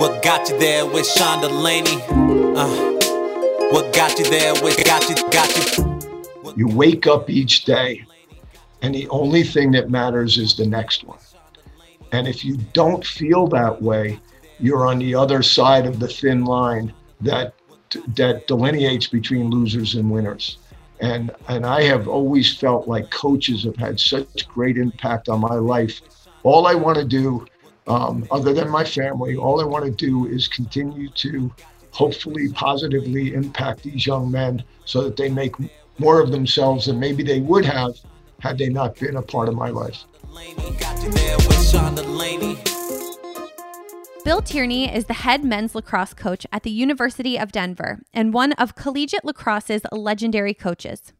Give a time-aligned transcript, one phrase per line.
[0.00, 2.00] What got you there with Sean Delaney?
[2.56, 2.70] Uh,
[3.70, 6.00] what got you there with got you, got you?
[6.56, 8.02] You wake up each day,
[8.80, 11.18] and the only thing that matters is the next one.
[12.12, 14.18] And if you don't feel that way,
[14.58, 17.52] you're on the other side of the thin line that
[18.16, 20.56] that delineates between losers and winners.
[21.00, 25.56] And and I have always felt like coaches have had such great impact on my
[25.56, 26.00] life.
[26.42, 27.44] All I want to do
[27.86, 31.52] um, other than my family, all I want to do is continue to
[31.92, 35.54] hopefully positively impact these young men so that they make
[35.98, 37.94] more of themselves than maybe they would have
[38.38, 40.04] had they not been a part of my life.
[44.24, 48.52] Bill Tierney is the head men's lacrosse coach at the University of Denver and one
[48.52, 51.12] of collegiate lacrosse's legendary coaches.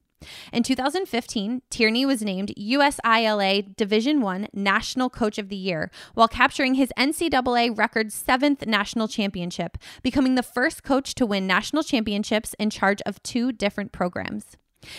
[0.53, 6.75] In 2015, Tierney was named USILA Division I National Coach of the Year while capturing
[6.75, 12.71] his NCAA record seventh national championship, becoming the first coach to win national championships in
[12.71, 14.57] charge of two different programs.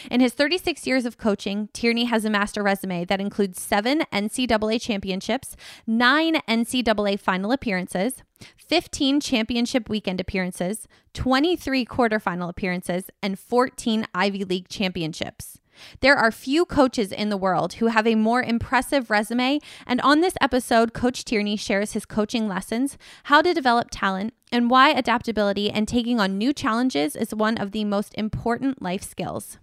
[0.09, 4.79] In his 36 years of coaching, Tierney has amassed a resume that includes seven NCAA
[4.79, 5.55] championships,
[5.87, 8.23] nine NCAA final appearances,
[8.57, 15.59] 15 championship weekend appearances, 23 quarterfinal appearances, and 14 Ivy League championships.
[16.01, 20.21] There are few coaches in the world who have a more impressive resume, and on
[20.21, 25.71] this episode, Coach Tierney shares his coaching lessons, how to develop talent, and why adaptability
[25.71, 29.57] and taking on new challenges is one of the most important life skills.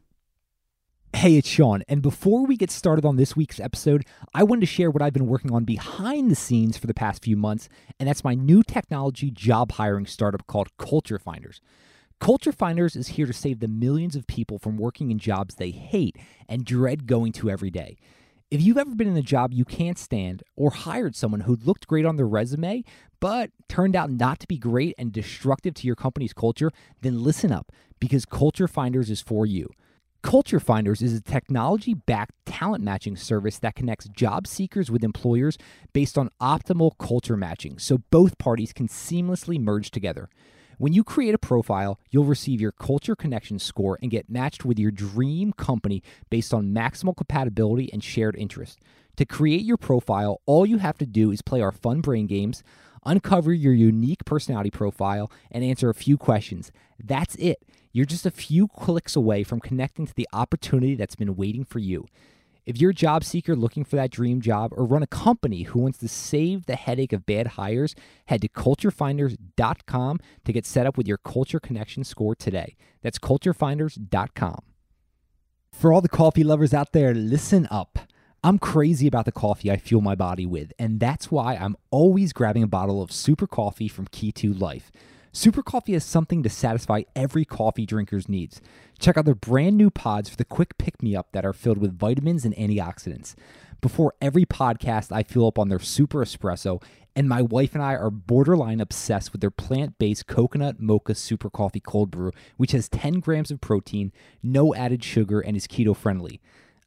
[1.14, 4.04] Hey, it's Sean, and before we get started on this week's episode,
[4.34, 7.24] I wanted to share what I've been working on behind the scenes for the past
[7.24, 11.62] few months, and that's my new technology job hiring startup called Culture Finders.
[12.20, 15.70] Culture Finders is here to save the millions of people from working in jobs they
[15.70, 16.14] hate
[16.46, 17.96] and dread going to every day.
[18.50, 21.86] If you've ever been in a job you can't stand or hired someone who looked
[21.86, 22.84] great on their resume
[23.18, 26.70] but turned out not to be great and destructive to your company's culture,
[27.00, 29.70] then listen up because Culture Finders is for you.
[30.28, 35.56] Culture Finders is a technology backed talent matching service that connects job seekers with employers
[35.94, 40.28] based on optimal culture matching so both parties can seamlessly merge together.
[40.76, 44.78] When you create a profile, you'll receive your culture connection score and get matched with
[44.78, 48.80] your dream company based on maximal compatibility and shared interest.
[49.16, 52.62] To create your profile, all you have to do is play our fun brain games,
[53.06, 56.70] uncover your unique personality profile, and answer a few questions.
[57.02, 57.62] That's it.
[57.98, 61.80] You're just a few clicks away from connecting to the opportunity that's been waiting for
[61.80, 62.06] you.
[62.64, 65.80] If you're a job seeker looking for that dream job or run a company who
[65.80, 70.96] wants to save the headache of bad hires, head to culturefinders.com to get set up
[70.96, 72.76] with your culture connection score today.
[73.02, 74.60] That's culturefinders.com.
[75.72, 77.98] For all the coffee lovers out there, listen up.
[78.44, 82.32] I'm crazy about the coffee I fuel my body with, and that's why I'm always
[82.32, 84.92] grabbing a bottle of super coffee from Kitu Life.
[85.38, 88.60] Super Coffee has something to satisfy every coffee drinker's needs.
[88.98, 91.78] Check out their brand new pods for the quick pick me up that are filled
[91.78, 93.36] with vitamins and antioxidants.
[93.80, 96.82] Before every podcast, I fill up on their super espresso,
[97.14, 101.50] and my wife and I are borderline obsessed with their plant based coconut mocha super
[101.50, 104.10] coffee cold brew, which has 10 grams of protein,
[104.42, 106.40] no added sugar, and is keto friendly.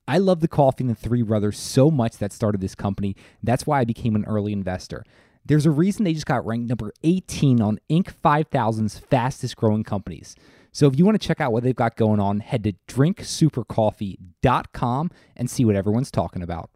[0.10, 3.16] I love the coffee and the Three Brothers so much that started this company.
[3.42, 5.06] That's why I became an early investor.
[5.46, 8.14] There's a reason they just got ranked number 18 on Inc.
[8.24, 10.36] 5000's fastest growing companies.
[10.72, 15.12] So if you want to check out what they've got going on, head to drinksupercoffee.com
[15.36, 16.70] and see what everyone's talking about.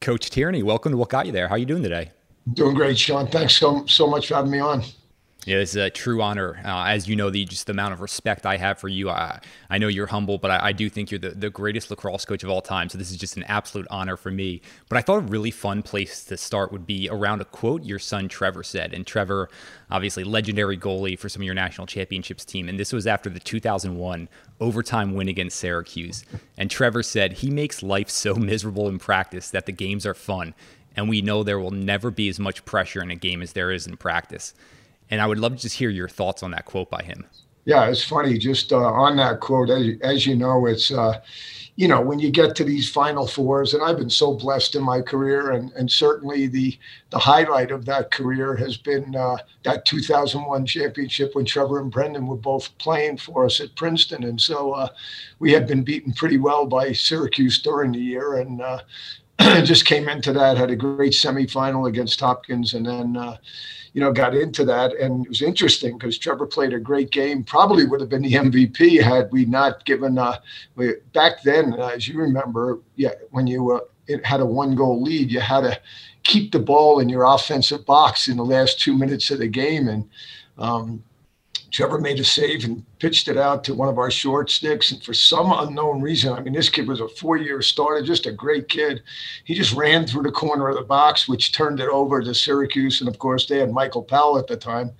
[0.00, 1.48] Coach Tierney, welcome to What Got You There.
[1.48, 2.10] How are you doing today?
[2.52, 3.26] Doing great, Sean.
[3.26, 4.82] Thanks so, so much for having me on.
[5.46, 6.60] Yeah, it's a true honor.
[6.64, 9.08] Uh, as you know, the just the amount of respect I have for you.
[9.08, 9.40] I,
[9.70, 12.42] I know you're humble, but I, I, do think you're the, the greatest lacrosse coach
[12.42, 12.88] of all time.
[12.88, 14.60] So this is just an absolute honor for me.
[14.88, 18.00] But I thought a really fun place to start would be around a quote your
[18.00, 18.92] son Trevor said.
[18.92, 19.48] And Trevor,
[19.90, 22.68] obviously legendary goalie for some of your national championships team.
[22.68, 24.28] And this was after the 2001
[24.60, 26.24] overtime win against Syracuse.
[26.58, 30.52] And Trevor said he makes life so miserable in practice that the games are fun.
[30.96, 33.70] And we know there will never be as much pressure in a game as there
[33.70, 34.52] is in practice.
[35.10, 37.26] And I would love to just hear your thoughts on that quote by him.
[37.64, 38.38] Yeah, it's funny.
[38.38, 41.20] Just uh, on that quote, as, as you know, it's uh,
[41.78, 44.82] you know, when you get to these final fours, and I've been so blessed in
[44.82, 46.76] my career, and, and certainly the
[47.10, 52.26] the highlight of that career has been uh, that 2001 championship when Trevor and Brendan
[52.26, 54.88] were both playing for us at Princeton, and so uh,
[55.38, 58.80] we had been beaten pretty well by Syracuse during the year, and uh,
[59.64, 63.36] just came into that, had a great semifinal against Hopkins, and then uh,
[63.92, 64.94] you know, got into that.
[64.96, 67.42] And it was interesting because Trevor played a great game.
[67.42, 70.18] Probably would have been the MVP had we not given.
[70.18, 70.38] Uh,
[71.12, 73.80] back then, as you remember, yeah, when you uh,
[74.24, 75.80] had a one goal lead, you had to
[76.22, 79.88] keep the ball in your offensive box in the last two minutes of the game.
[79.88, 80.08] And
[80.58, 81.02] um,
[81.70, 84.90] Trevor made a save and pitched it out to one of our short sticks.
[84.90, 88.26] And for some unknown reason, I mean, this kid was a four year starter, just
[88.26, 89.02] a great kid.
[89.44, 93.00] He just ran through the corner of the box, which turned it over to Syracuse.
[93.00, 94.92] And of course, they had Michael Powell at the time.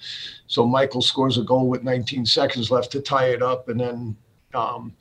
[0.47, 3.69] So Michael scores a goal with 19 seconds left to tie it up.
[3.69, 4.17] And then
[4.55, 4.95] um,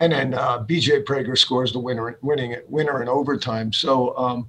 [0.00, 3.72] and then uh, BJ Prager scores the winner, winning winner in overtime.
[3.72, 4.48] So, um,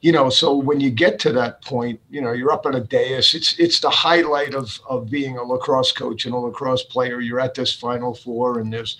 [0.00, 2.80] you know, so when you get to that point, you know, you're up on a
[2.80, 3.34] dais.
[3.34, 7.20] It's it's the highlight of of being a lacrosse coach and a lacrosse player.
[7.20, 8.96] You're at this Final Four, and there's,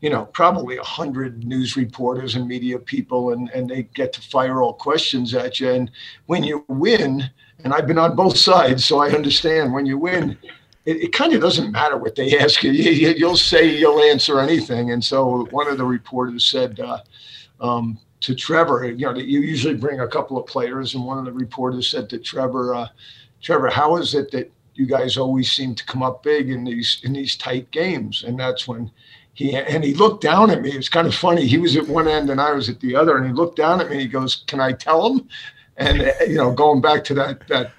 [0.00, 4.20] you know, probably a hundred news reporters and media people, and and they get to
[4.20, 5.70] fire all questions at you.
[5.70, 5.90] And
[6.26, 7.30] when you win,
[7.62, 10.36] and I've been on both sides, so I understand when you win
[10.86, 12.70] it, it kind of doesn't matter what they ask you.
[12.70, 13.26] you.
[13.26, 14.92] will say you'll answer anything.
[14.92, 17.00] And so one of the reporters said uh,
[17.60, 21.18] um, to Trevor, you know, that you usually bring a couple of players, and one
[21.18, 22.88] of the reporters said to Trevor, uh,
[23.42, 27.00] Trevor, how is it that you guys always seem to come up big in these
[27.04, 28.24] in these tight games?
[28.26, 28.90] And that's when
[29.34, 30.70] he and he looked down at me.
[30.70, 31.46] It was kind of funny.
[31.46, 33.80] He was at one end and I was at the other, and he looked down
[33.80, 33.94] at me.
[33.94, 35.28] And he goes, "Can I tell him?"
[35.76, 37.72] And uh, you know, going back to that that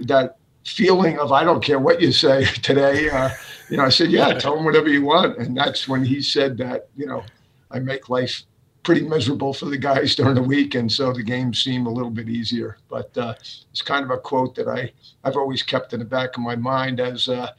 [0.00, 0.36] that
[0.66, 3.08] feeling of I don't care what you say today.
[3.08, 3.30] Uh,
[3.70, 6.58] you know, I said, yeah, tell him whatever you want, and that's when he said
[6.58, 6.88] that.
[6.96, 7.24] You know,
[7.70, 8.42] I make life
[8.82, 12.10] pretty miserable for the guys during the week, and so the games seem a little
[12.10, 12.78] bit easier.
[12.88, 13.34] But uh,
[13.70, 14.92] it's kind of a quote that I
[15.24, 17.28] I've always kept in the back of my mind as.
[17.28, 17.52] Uh,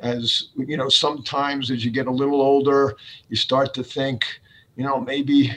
[0.00, 2.96] as you know, sometimes as you get a little older,
[3.28, 4.26] you start to think,
[4.76, 5.52] you know, maybe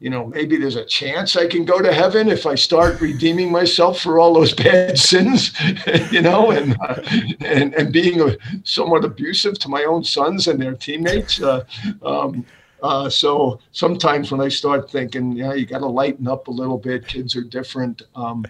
[0.00, 3.50] you know, maybe there's a chance I can go to heaven if I start redeeming
[3.50, 5.52] myself for all those bad sins,
[6.12, 7.02] you know, and uh,
[7.40, 11.42] and and being a, somewhat abusive to my own sons and their teammates.
[11.42, 11.64] Uh,
[12.02, 12.46] um,
[12.80, 16.78] uh, so sometimes when I start thinking, yeah, you got to lighten up a little
[16.78, 17.08] bit.
[17.08, 18.02] Kids are different.
[18.14, 18.46] Um,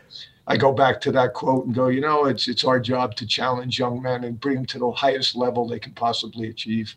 [0.47, 3.27] I go back to that quote and go, you know, it's it's our job to
[3.27, 6.95] challenge young men and bring them to the highest level they can possibly achieve.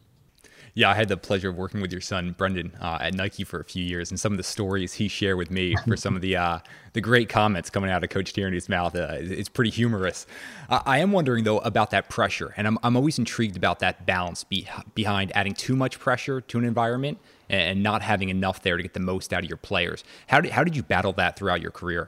[0.74, 3.60] Yeah, I had the pleasure of working with your son Brendan uh, at Nike for
[3.60, 6.22] a few years, and some of the stories he shared with me for some of
[6.22, 6.60] the uh,
[6.94, 8.96] the great comments coming out of Coach Tierney's mouth.
[8.96, 9.18] Uh,
[9.54, 10.26] pretty humorous.
[10.70, 14.44] I am wondering though about that pressure, and I'm I'm always intrigued about that balance
[14.46, 17.18] be- behind adding too much pressure to an environment
[17.50, 20.06] and not having enough there to get the most out of your players.
[20.28, 22.08] How did how did you battle that throughout your career?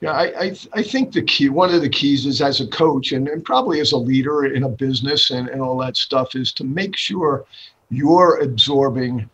[0.00, 3.12] Yeah, I, I, I, think the key, one of the keys is as a coach
[3.12, 6.52] and, and probably as a leader in a business and, and all that stuff is
[6.54, 7.46] to make sure
[7.88, 9.28] you're absorbing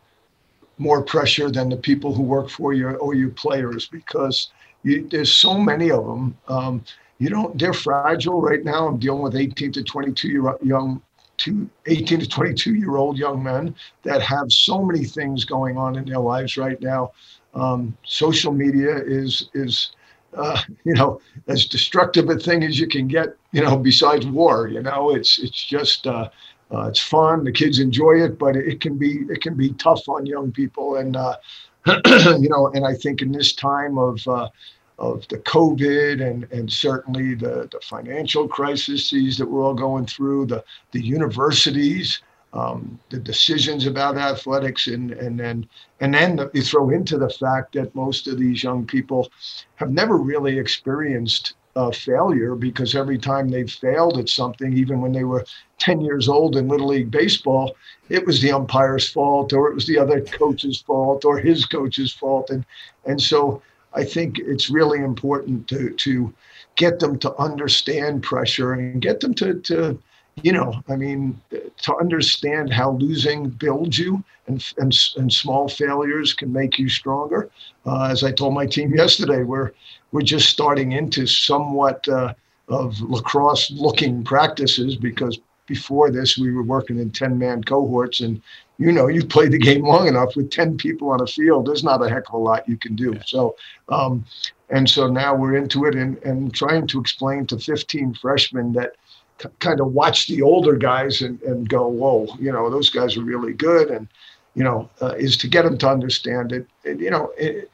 [0.79, 4.53] more pressure than the people who work for you or your players because
[4.85, 6.37] you, there's so many of them.
[6.47, 6.85] Um,
[7.19, 8.87] you don't, they're fragile right now.
[8.87, 11.03] I'm dealing with 18 to 22 year young
[11.38, 15.97] to 18 to 22 year old young men that have so many things going on
[15.97, 17.12] in their lives right now.
[17.55, 19.93] Um, social media is is
[20.37, 24.69] uh, you know, as destructive a thing as you can get, you know, besides war.
[24.69, 26.29] You know, it's it's just uh,
[26.73, 30.09] uh, it's fun, the kids enjoy it, but it can be it can be tough
[30.09, 31.37] on young people, and uh,
[31.87, 34.49] you know, and I think in this time of uh,
[34.99, 40.47] of the COVID and and certainly the the financial crises that we're all going through,
[40.47, 45.66] the the universities um, the decisions about athletics and and then
[46.00, 49.30] and then you throw into the fact that most of these young people
[49.76, 51.54] have never really experienced
[51.94, 55.44] failure because every time they failed at something, even when they were
[55.78, 57.75] 10 years old in Little League Baseball,
[58.09, 62.12] it was the umpire's fault or it was the other coach's fault or his coach's
[62.12, 62.50] fault.
[62.50, 62.64] And,
[63.06, 63.62] and so
[63.94, 66.32] I think it's really important to, to
[66.76, 69.99] get them to understand pressure and get them to, to
[70.36, 76.32] you know, I mean, to understand how losing builds you and, and, and small failures
[76.32, 77.50] can make you stronger.
[77.84, 79.72] Uh, as I told my team yesterday, we're,
[80.10, 82.34] we're just starting into somewhat uh,
[82.68, 88.42] of lacrosse looking practices because before this we were working in 10 man cohorts and
[88.78, 91.84] you know you play the game long enough with 10 people on a field there's
[91.84, 93.54] not a heck of a lot you can do so
[93.88, 94.24] um,
[94.70, 98.94] and so now we're into it and, and trying to explain to 15 freshmen that
[99.58, 103.22] kind of watch the older guys and, and go, whoa, you know, those guys are
[103.22, 103.90] really good.
[103.90, 104.08] And,
[104.54, 106.66] you know, uh, is to get them to understand it.
[106.84, 107.70] And, you know, it,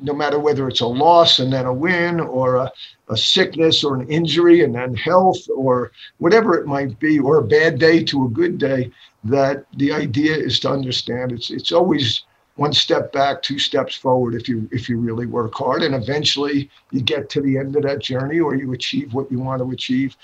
[0.00, 2.72] no matter whether it's a loss and then a win or a,
[3.08, 7.44] a sickness or an injury and then health or whatever it might be, or a
[7.44, 8.90] bad day to a good day,
[9.24, 12.22] that the idea is to understand it's it's always
[12.56, 16.70] one step back, two steps forward if you if you really work hard, and eventually
[16.90, 19.70] you get to the end of that journey or you achieve what you want to
[19.70, 20.16] achieve.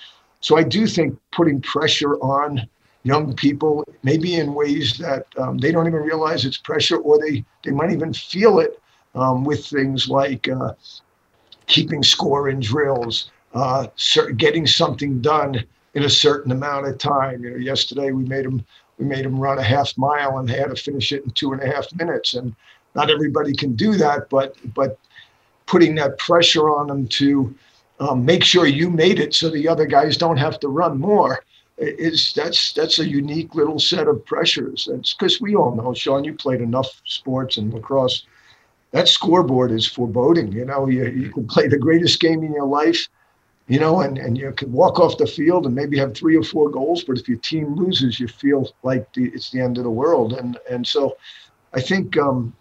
[0.43, 2.69] So I do think putting pressure on
[3.05, 7.45] young people, maybe in ways that um, they don't even realize it's pressure, or they
[7.65, 8.81] they might even feel it
[9.15, 10.73] um, with things like uh,
[11.67, 13.87] keeping score in drills, uh,
[14.37, 17.45] getting something done in a certain amount of time.
[17.45, 18.65] You know, yesterday we made them
[18.99, 21.53] we made them run a half mile and they had to finish it in two
[21.53, 22.35] and a half minutes.
[22.35, 22.55] And
[22.95, 24.99] not everybody can do that, but but
[25.67, 27.55] putting that pressure on them to
[28.03, 31.45] um, make sure you made it so the other guys don't have to run more
[31.79, 34.89] is that's that's a unique little set of pressures.
[34.91, 38.27] It's because we all know, Sean, you played enough sports and lacrosse
[38.93, 40.53] that scoreboard is foreboding.
[40.53, 43.09] You know, you, you can play the greatest game in your life,
[43.67, 46.43] you know, and, and you can walk off the field and maybe have three or
[46.43, 49.85] four goals, but if your team loses, you feel like the, it's the end of
[49.85, 50.35] the world.
[50.35, 51.17] And and so,
[51.75, 52.55] I think, um,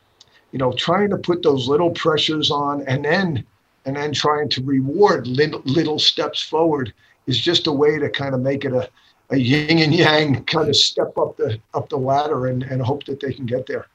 [0.54, 3.46] you know, trying to put those little pressures on, and then
[3.86, 6.94] and then trying to reward little, little steps forward
[7.28, 8.90] is just a way to kind of make it a,
[9.32, 13.04] a yin and yang kind of step up the up the ladder and, and hope
[13.06, 13.88] that they can get there.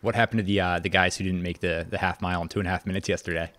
[0.00, 2.48] What happened to the uh, the guys who didn't make the the half mile in
[2.48, 3.50] two and a half minutes yesterday?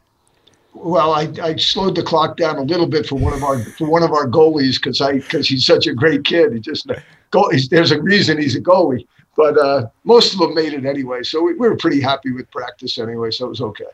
[0.74, 3.90] Well, I, I slowed the clock down a little bit for one of our for
[3.90, 6.54] one of our goalies because I because he's such a great kid.
[6.54, 6.90] He just
[7.32, 7.50] go.
[7.70, 11.24] There's a reason he's a goalie, but uh, most of them made it anyway.
[11.24, 13.32] So we, we were pretty happy with practice anyway.
[13.32, 13.86] So it was okay.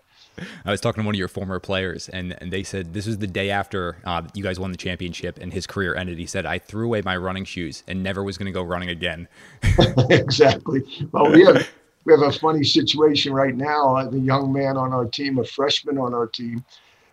[0.65, 3.17] I was talking to one of your former players, and, and they said this was
[3.17, 6.17] the day after uh, you guys won the championship and his career ended.
[6.17, 8.89] He said, I threw away my running shoes and never was going to go running
[8.89, 9.27] again.
[10.09, 10.83] exactly.
[11.11, 11.69] Well, we have,
[12.05, 13.95] we have a funny situation right now.
[13.95, 16.63] Uh, the young man on our team, a freshman on our team,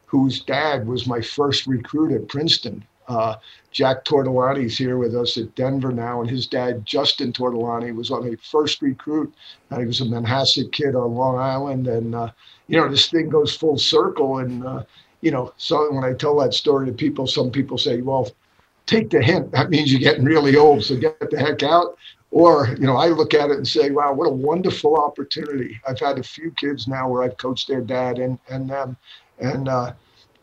[0.07, 2.85] whose dad was my first recruit at Princeton.
[3.09, 3.37] Uh,
[3.71, 8.29] Jack Tortolani's here with us at Denver now, and his dad, Justin Tortolani, was on
[8.29, 9.33] a first recruit.
[9.71, 12.31] Uh, he was a Manhasset kid on Long Island, and uh,
[12.69, 14.39] you know this thing goes full circle.
[14.39, 14.85] And uh,
[15.21, 18.31] you know, so when I tell that story to people, some people say, "Well,
[18.87, 19.51] take the hint.
[19.53, 21.97] That means you're getting really old, so get the heck out."
[22.33, 25.79] Or, you know, I look at it and say, wow, what a wonderful opportunity.
[25.87, 28.97] I've had a few kids now where I've coached their dad and, and them.
[29.39, 29.93] And, uh,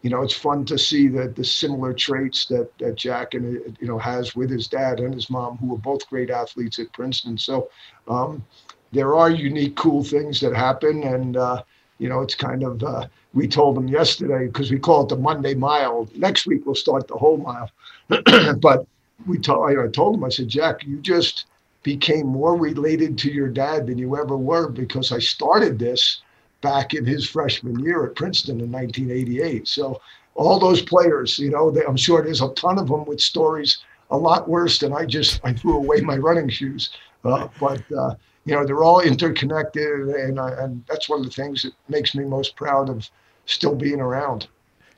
[0.02, 3.88] you know, it's fun to see the, the similar traits that, that Jack and, you
[3.88, 7.38] know, has with his dad and his mom, who were both great athletes at Princeton.
[7.38, 7.70] So
[8.08, 8.46] um,
[8.92, 11.04] there are unique, cool things that happen.
[11.04, 11.64] And, uh,
[11.98, 15.18] you know, it's kind of, uh, we told them yesterday, because we call it the
[15.18, 16.08] Monday mile.
[16.16, 17.70] Next week, we'll start the whole mile.
[18.60, 18.88] but
[19.28, 21.46] we told, I told him, I said, Jack, you just,
[21.84, 26.22] became more related to your dad than you ever were because I started this
[26.62, 29.68] back in his freshman year at Princeton in 1988.
[29.68, 30.02] So
[30.36, 33.80] all those players, you know, they, I'm sure there's a ton of them with stories
[34.12, 36.90] a lot worse than I just I threw away my running shoes.
[37.24, 41.32] Uh, but uh, you know, they're all interconnected, and uh, and that's one of the
[41.32, 43.10] things that makes me most proud of
[43.46, 44.48] still being around.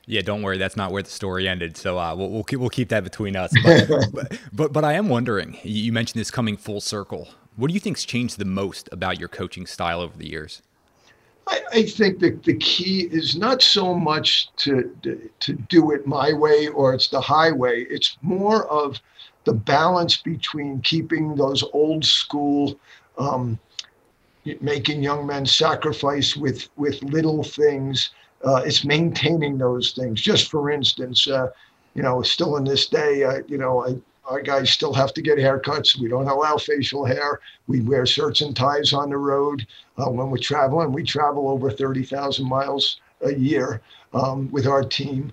[0.06, 0.58] Yeah, don't worry.
[0.58, 1.76] That's not where the story ended.
[1.76, 3.52] So uh, we'll we'll keep, we'll keep that between us.
[3.62, 5.58] But, but, but but I am wondering.
[5.62, 7.28] You mentioned this coming full circle.
[7.56, 10.62] What do you think's changed the most about your coaching style over the years?
[11.52, 14.90] I, I think that the key is not so much to
[15.40, 17.84] to do it my way or it's the highway.
[17.90, 19.00] It's more of
[19.44, 22.78] the balance between keeping those old school.
[23.18, 23.58] Um,
[24.60, 28.10] making young men sacrifice with with little things
[28.44, 30.20] uh, it's maintaining those things.
[30.20, 31.48] Just for instance, uh,
[31.94, 35.22] you know, still in this day, uh, you know, I, our guys still have to
[35.22, 35.98] get haircuts.
[35.98, 37.40] We don't allow facial hair.
[37.66, 39.66] We wear shirts and ties on the road
[39.98, 40.92] uh, when we're traveling.
[40.92, 43.80] We travel over 30,000 miles a year
[44.14, 45.32] um, with our team.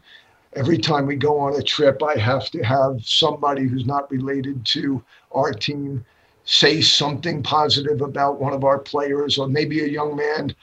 [0.56, 4.66] Every time we go on a trip, I have to have somebody who's not related
[4.68, 6.04] to our team
[6.46, 10.56] say something positive about one of our players, or maybe a young man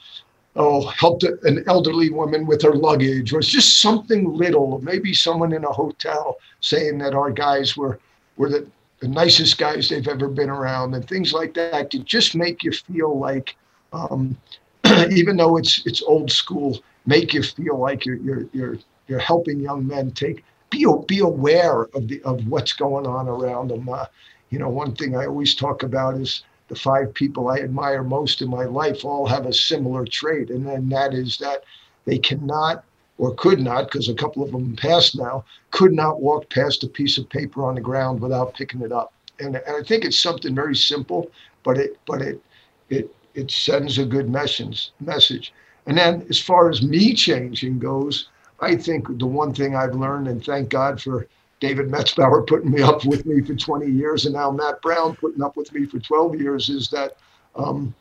[0.57, 5.63] oh, helped an elderly woman with her luggage, or just something little, maybe someone in
[5.63, 7.99] a hotel saying that our guys were
[8.37, 8.67] were the,
[8.99, 12.71] the nicest guys they've ever been around, and things like that to just make you
[12.71, 13.55] feel like,
[13.93, 14.37] um,
[15.11, 18.77] even though it's it's old school, make you feel like you're you're you're
[19.07, 23.69] you're helping young men take be be aware of the of what's going on around
[23.69, 23.87] them.
[23.89, 24.05] Uh,
[24.49, 28.41] you know, one thing I always talk about is the five people I admire most
[28.41, 31.63] in my life all have a similar trait, and then that is that
[32.05, 32.83] they cannot
[33.17, 36.87] or could not, because a couple of them passed now, could not walk past a
[36.87, 39.13] piece of paper on the ground without picking it up.
[39.39, 41.31] And, and I think it's something very simple,
[41.63, 42.41] but it but it
[42.89, 45.53] it it sends a good message message.
[45.85, 50.27] And then as far as me changing goes, I think the one thing I've learned,
[50.27, 51.27] and thank God for
[51.59, 55.41] David Metzbower putting me up with me for 20 years, and now Matt Brown putting
[55.41, 57.17] up with me for 12 years, is that
[57.55, 57.93] um,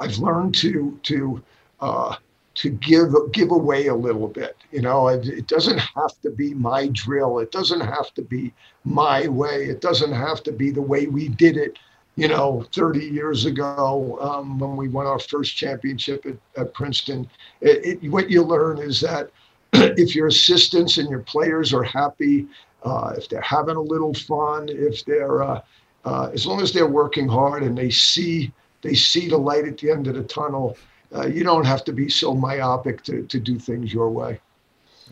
[0.00, 1.42] I've learned to to
[1.80, 2.16] uh,
[2.54, 4.56] to give give away a little bit.
[4.70, 7.38] You know, it, it, doesn't have to be my drill.
[7.38, 8.52] It doesn't have to be
[8.84, 9.64] my way.
[9.64, 11.78] It doesn't have to be the way we did it.
[12.16, 17.28] You know, 30 years ago um, when we won our first championship at, at Princeton.
[17.62, 19.30] It, it, what you learn is that
[19.72, 22.46] if your assistants and your players are happy,
[22.82, 25.62] uh, if they're having a little fun, if they're uh,
[26.04, 29.78] uh, as long as they're working hard and they see they see the light at
[29.78, 30.76] the end of the tunnel,
[31.14, 34.40] uh, you don't have to be so myopic to, to do things your way.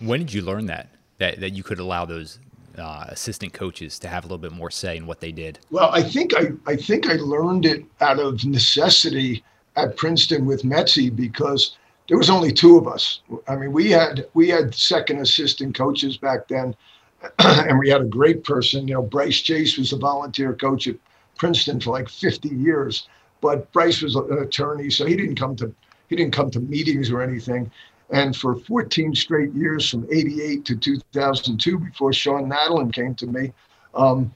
[0.00, 0.88] When did you learn that
[1.18, 2.38] that that you could allow those
[2.78, 5.58] uh, assistant coaches to have a little bit more say in what they did?
[5.70, 9.44] Well, I think I I think I learned it out of necessity
[9.76, 11.76] at Princeton with Metzi because
[12.08, 13.20] there was only two of us.
[13.46, 16.74] I mean, we had we had second assistant coaches back then,
[17.38, 18.88] and we had a great person.
[18.88, 20.96] You know, Bryce Chase was a volunteer coach at
[21.36, 23.08] Princeton for like 50 years,
[23.40, 25.72] but Bryce was an attorney, so he didn't come to
[26.10, 27.70] he didn't come to meetings or anything.
[28.10, 33.52] And for 14 straight years, from 88 to 2002, before Sean Nadolin came to me,
[33.94, 34.34] um,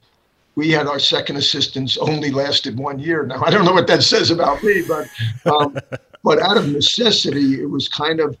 [0.55, 3.25] we had our second assistants only lasted one year.
[3.25, 5.09] Now, I don't know what that says about me, but
[5.45, 5.77] um,
[6.23, 8.37] but out of necessity, it was kind of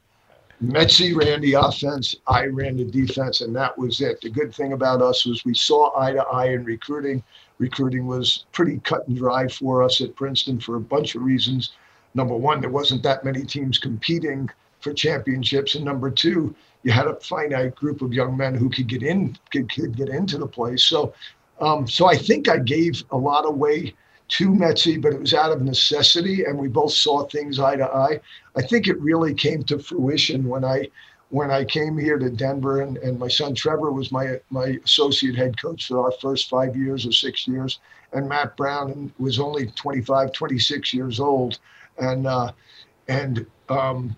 [0.63, 4.21] Metzi ran the offense, I ran the defense, and that was it.
[4.21, 7.21] The good thing about us was we saw eye to eye in recruiting.
[7.57, 11.73] Recruiting was pretty cut and dry for us at Princeton for a bunch of reasons
[12.15, 17.07] number one, there wasn't that many teams competing for championships, and number two, you had
[17.07, 20.47] a finite group of young men who could get in, could, could get into the
[20.47, 20.83] place.
[20.83, 21.13] So,
[21.59, 23.93] um, so I think I gave a lot away
[24.27, 27.85] to Metzi, but it was out of necessity, and we both saw things eye to
[27.85, 28.19] eye.
[28.55, 30.89] I think it really came to fruition when I
[31.29, 35.35] when I came here to Denver, and, and my son Trevor was my my associate
[35.35, 37.79] head coach for our first five years or six years,
[38.13, 41.59] and Matt Brown was only 25, 26 years old
[41.99, 42.51] and uh,
[43.07, 44.15] and um,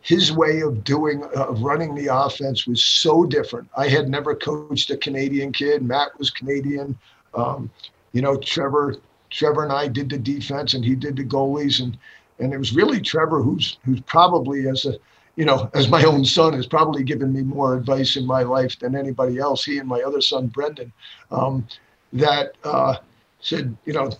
[0.00, 3.68] his way of doing of running the offense was so different.
[3.76, 5.82] I had never coached a Canadian kid.
[5.82, 6.98] Matt was Canadian.
[7.34, 7.70] Um,
[8.12, 8.96] you know, Trevor
[9.30, 11.98] Trevor and I did the defense, and he did the goalies, and
[12.38, 14.98] and it was really Trevor who's who's probably as a
[15.38, 18.76] you know, as my own son has probably given me more advice in my life
[18.80, 19.64] than anybody else.
[19.64, 20.92] He and my other son, Brendan,
[21.30, 21.64] um,
[22.12, 22.96] that uh,
[23.38, 24.10] said, you know,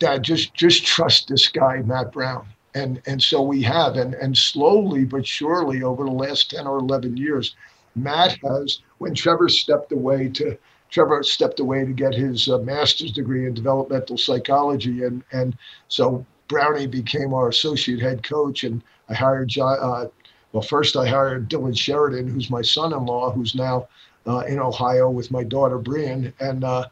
[0.00, 2.46] Dad, just just trust this guy, Matt Brown.
[2.74, 6.78] And and so we have, and and slowly but surely over the last 10 or
[6.78, 7.54] 11 years,
[7.94, 10.56] Matt has, when Trevor stepped away to
[10.90, 15.56] Trevor stepped away to get his uh, master's degree in developmental psychology, and and
[15.88, 19.78] so Brownie became our associate head coach, and I hired John.
[19.80, 20.08] Uh,
[20.52, 23.86] well, first I hired Dylan Sheridan, who's my son-in-law, who's now
[24.26, 26.86] uh, in Ohio with my daughter Brian, and uh,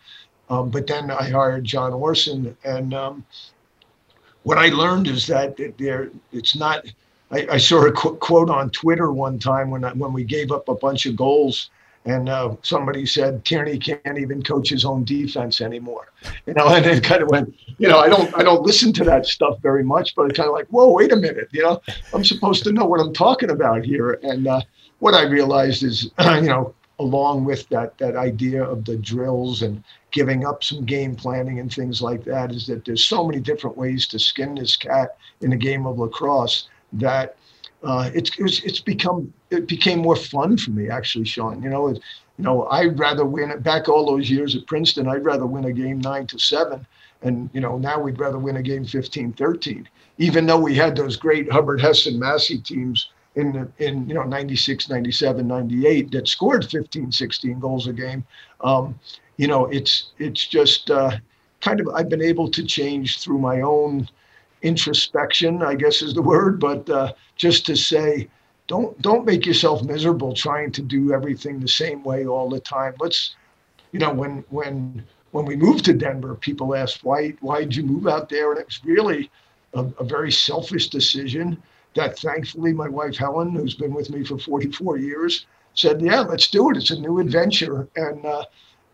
[0.50, 3.24] um, but then I hired John Orson, and um,
[4.42, 6.86] what I learned is that there it's not.
[7.30, 10.50] I, I saw a qu- quote on Twitter one time when I, when we gave
[10.50, 11.68] up a bunch of goals,
[12.06, 16.08] and uh, somebody said Tierney can't even coach his own defense anymore.
[16.46, 17.54] You know, and it kind of went.
[17.76, 20.48] You know, I don't I don't listen to that stuff very much, but it's kind
[20.48, 21.48] of like, whoa, wait a minute.
[21.52, 21.82] You know,
[22.14, 24.62] I'm supposed to know what I'm talking about here, and uh,
[25.00, 29.82] what I realized is, you know, along with that that idea of the drills and
[30.10, 33.76] giving up some game planning and things like that is that there's so many different
[33.76, 37.36] ways to skin this cat in a game of lacrosse that
[37.82, 41.62] uh, it's it's it's become it became more fun for me actually, Sean.
[41.62, 42.00] You know, it,
[42.36, 45.08] you know, I'd rather win it back all those years at Princeton.
[45.08, 46.86] I'd rather win a game nine to seven,
[47.22, 49.86] and you know now we'd rather win a game 15-13.
[50.18, 54.88] Even though we had those great Hubbard, Hessen, Massey teams in in you know 96
[54.88, 58.24] 97 98 that scored 15 16 goals a game.
[58.60, 58.98] Um,
[59.36, 61.12] you know it's it's just uh,
[61.60, 64.08] kind of i've been able to change through my own
[64.62, 68.28] introspection i guess is the word but uh, just to say
[68.68, 72.94] don't don't make yourself miserable trying to do everything the same way all the time.
[73.00, 73.34] Let's
[73.92, 77.82] you know when when when we moved to denver people asked why why did you
[77.82, 78.52] move out there?
[78.52, 79.30] And it was really
[79.74, 81.60] a, a very selfish decision
[81.94, 86.48] that thankfully my wife Helen, who's been with me for 44 years, said, "Yeah, let's
[86.48, 86.76] do it.
[86.76, 88.44] It's a new adventure." And uh,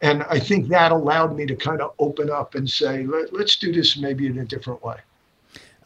[0.03, 3.57] and I think that allowed me to kind of open up and say, Let, us
[3.57, 4.97] do this maybe in a different way."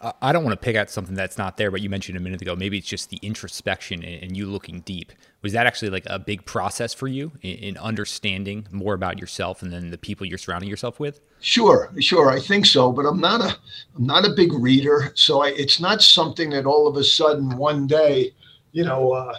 [0.01, 2.41] I don't want to pick out something that's not there, but you mentioned a minute
[2.41, 5.13] ago, maybe it's just the introspection and you looking deep.
[5.43, 9.73] Was that actually like a big process for you in understanding more about yourself and
[9.73, 11.21] then the people you're surrounding yourself with?
[11.41, 12.93] Sure, sure, I think so.
[12.93, 13.57] But I'm not a,
[13.97, 17.57] I'm not a big reader, so I, it's not something that all of a sudden
[17.57, 18.33] one day,
[18.73, 19.35] you know, uh,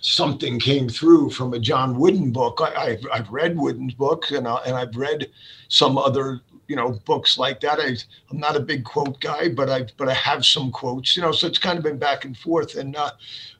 [0.00, 2.60] something came through from a John Wooden book.
[2.62, 5.28] I, have I've read Wooden's book and, I, and I've read
[5.68, 7.78] some other you know books like that.
[7.80, 7.96] I,
[8.30, 11.32] I'm not a big quote guy, but I but I have some quotes, you know.
[11.32, 13.12] So it's kind of been back and forth, and uh,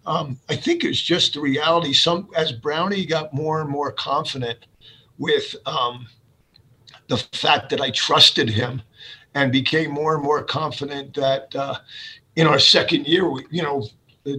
[0.06, 1.92] um, I think it's just the reality.
[1.92, 4.66] Some as Brownie got more and more confident
[5.18, 6.06] with um,
[7.08, 8.82] the fact that I trusted him,
[9.34, 11.76] and became more and more confident that uh,
[12.36, 13.86] in our second year, we, you know,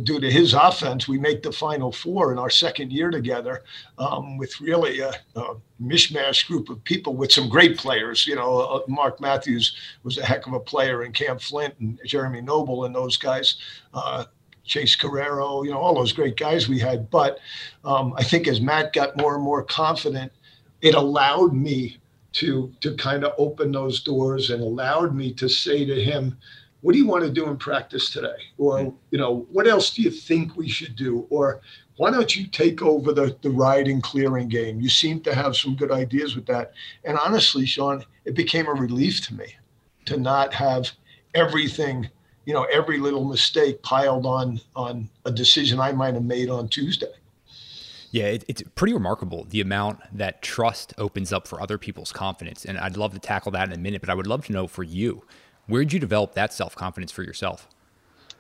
[0.04, 3.64] due to his offense, we make the Final Four in our second year together
[3.98, 8.26] um, with really a, a, mishmash group of people with some great players.
[8.28, 12.00] You know, uh, Mark Matthews was a heck of a player, and Cam Flint and
[12.06, 13.58] Jeremy Noble and those guys.
[13.94, 14.26] Uh,
[14.64, 17.10] Chase Carraro, you know, all those great guys we had.
[17.10, 17.40] But
[17.86, 20.32] um, I think as Matt got more and more confident,
[20.82, 21.98] it allowed me
[22.34, 26.38] to to kind of open those doors and allowed me to say to him,
[26.82, 28.38] what do you want to do in practice today?
[28.58, 28.90] Or, hmm.
[29.12, 31.26] you know, what else do you think we should do?
[31.30, 31.62] Or
[31.98, 34.80] why don't you take over the, the riding clearing game?
[34.80, 36.74] You seem to have some good ideas with that.
[37.04, 39.56] And honestly, Sean, it became a relief to me
[40.06, 40.92] to not have
[41.34, 42.10] everything,
[42.46, 46.70] you know, every little mistake piled on on a decision I might have made on
[46.70, 47.08] Tuesday.
[48.12, 52.64] Yeah, it, it's pretty remarkable the amount that trust opens up for other people's confidence.
[52.64, 54.68] And I'd love to tackle that in a minute, but I would love to know
[54.68, 55.24] for you,
[55.66, 57.68] where did you develop that self confidence for yourself?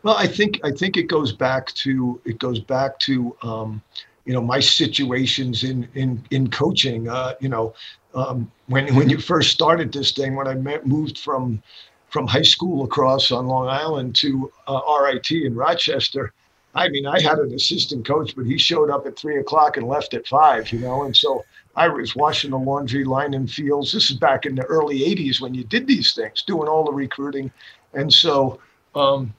[0.07, 3.81] Well, I think I think it goes back to it goes back to um,
[4.23, 7.09] you know my situations in in in coaching.
[7.09, 7.73] Uh, you know,
[8.15, 11.61] um, when when you first started this thing, when I met, moved from
[12.07, 16.31] from high school across on Long Island to uh, RIT in Rochester.
[16.73, 19.89] I mean, I had an assistant coach, but he showed up at three o'clock and
[19.89, 20.71] left at five.
[20.71, 21.43] You know, and so
[21.75, 23.91] I was washing the laundry, lining fields.
[23.91, 26.93] This is back in the early 80s when you did these things, doing all the
[26.93, 27.51] recruiting.
[27.93, 28.61] And so,
[28.95, 29.33] um,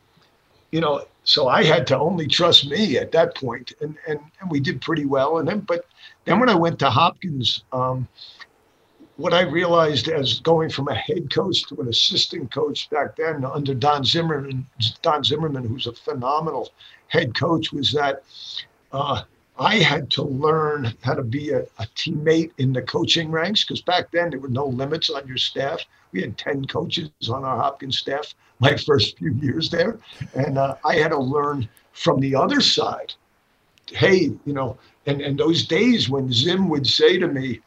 [0.71, 4.51] you know, so I had to only trust me at that point, and, and, and
[4.51, 5.39] we did pretty well.
[5.39, 5.87] And then, but
[6.25, 8.09] then when I went to Hopkins, um,
[9.17, 13.45] what I realized as going from a head coach to an assistant coach back then
[13.45, 14.67] under Don Zimmerman,
[15.03, 16.71] Don Zimmerman, who's a phenomenal
[17.09, 18.23] head coach, was that
[18.93, 19.23] uh,
[19.59, 23.83] I had to learn how to be a, a teammate in the coaching ranks because
[23.83, 25.83] back then there were no limits on your staff.
[26.13, 29.99] We had 10 coaches on our Hopkins staff my first few years there.
[30.35, 33.15] And uh, I had to learn from the other side.
[33.91, 37.61] Hey, you know, and, and those days when Zim would say to me,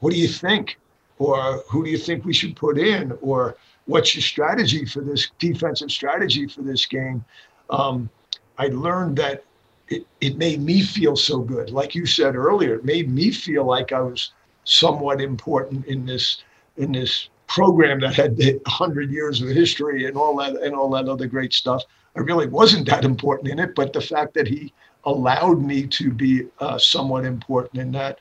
[0.00, 0.78] What do you think?
[1.18, 3.16] Or who do you think we should put in?
[3.22, 3.56] Or
[3.86, 7.24] what's your strategy for this defensive strategy for this game?
[7.70, 8.10] Um,
[8.58, 9.44] I learned that
[9.88, 11.70] it, it made me feel so good.
[11.70, 14.32] Like you said earlier, it made me feel like I was
[14.64, 16.42] somewhat important in this
[16.76, 21.08] in this program that had 100 years of history and all that and all that
[21.08, 21.82] other great stuff.
[22.16, 24.72] I really wasn't that important in it, but the fact that he
[25.04, 28.18] allowed me to be uh, somewhat important in that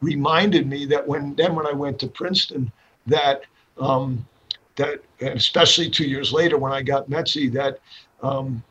[0.00, 2.72] reminded me that when then when I went to Princeton,
[3.06, 3.42] that
[3.78, 4.26] um,
[4.76, 7.78] that especially two years later when I got Metzi, that
[8.22, 8.62] um,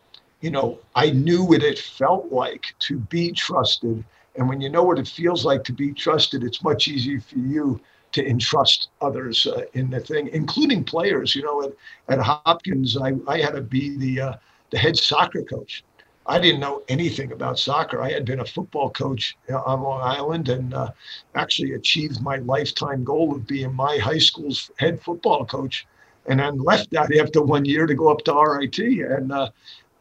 [0.42, 4.04] you know, I knew what it felt like to be trusted.
[4.36, 7.38] And when you know what it feels like to be trusted, it's much easier for
[7.38, 7.80] you
[8.14, 11.36] to entrust others uh, in the thing, including players.
[11.36, 11.74] You know, at,
[12.10, 14.34] at Hopkins, I, I had to be the, uh,
[14.72, 15.84] the head soccer coach.
[16.26, 18.02] I didn't know anything about soccer.
[18.02, 20.92] I had been a football coach uh, on Long Island and uh,
[21.36, 25.86] actually achieved my lifetime goal of being my high school's head football coach.
[26.26, 28.78] And then left that after one year to go up to RIT.
[28.80, 29.50] And uh,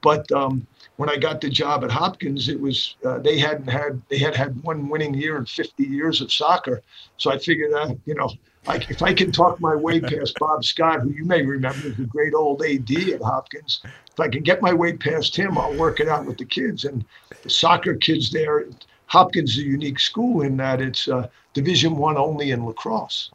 [0.02, 0.64] but um,
[1.02, 4.36] when I got the job at Hopkins, it was uh, they hadn't had they had
[4.36, 6.80] had one winning year in 50 years of soccer.
[7.16, 8.30] So I figured out, you know,
[8.68, 11.98] I, if I can talk my way past Bob Scott, who you may remember is
[11.98, 15.74] a great old AD at Hopkins, if I can get my way past him, I'll
[15.74, 16.84] work it out with the kids.
[16.84, 17.04] And
[17.42, 18.64] the soccer kids there,
[19.06, 23.32] Hopkins is a unique school in that it's uh, Division One only in lacrosse.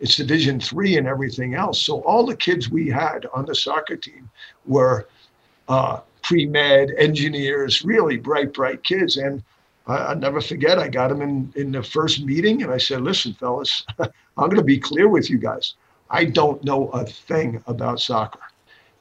[0.00, 1.80] It's Division Three and everything else.
[1.80, 4.28] So all the kids we had on the soccer team
[4.66, 5.08] were
[5.66, 9.16] uh, pre med engineers, really bright, bright kids.
[9.16, 9.44] And
[9.86, 13.02] I, will never forget, I got them in, in the first meeting and I said,
[13.02, 15.74] listen, fellas, I'm going to be clear with you guys.
[16.10, 18.40] I don't know a thing about soccer.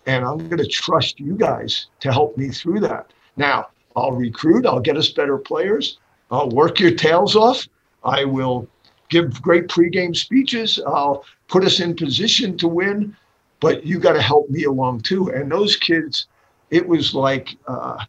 [0.06, 3.12] And I'm going to trust you guys to help me through that.
[3.38, 5.98] Now, I'll recruit, I'll get us better players,
[6.30, 7.68] I'll work your tails off,
[8.04, 8.68] I will
[9.10, 13.16] give great pregame speeches, I'll put us in position to win
[13.60, 15.30] but you got to help me along too.
[15.30, 16.28] And those kids,
[16.76, 18.04] it was like, uh,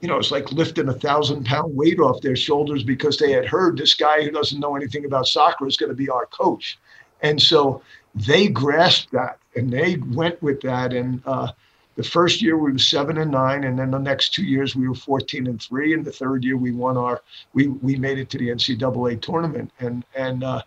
[0.00, 3.44] you know, it's like lifting a thousand pound weight off their shoulders because they had
[3.44, 6.78] heard this guy who doesn't know anything about soccer is going to be our coach.
[7.20, 7.82] And so
[8.14, 10.94] they grasped that and they went with that.
[10.94, 11.48] And uh,
[11.96, 14.88] the first year we were seven and nine, and then the next two years we
[14.88, 15.92] were 14 and three.
[15.92, 17.20] And the third year we won our,
[17.52, 19.70] we, we made it to the NCAA tournament.
[19.80, 20.62] And, and, uh,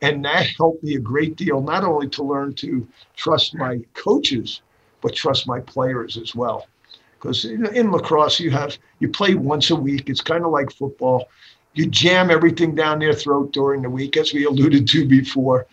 [0.00, 4.60] and that helped me a great deal, not only to learn to trust my coaches,
[5.06, 6.66] but trust my players as well.
[7.14, 10.10] Because in, in lacrosse, you have you play once a week.
[10.10, 11.28] It's kind of like football.
[11.74, 15.68] You jam everything down their throat during the week, as we alluded to before,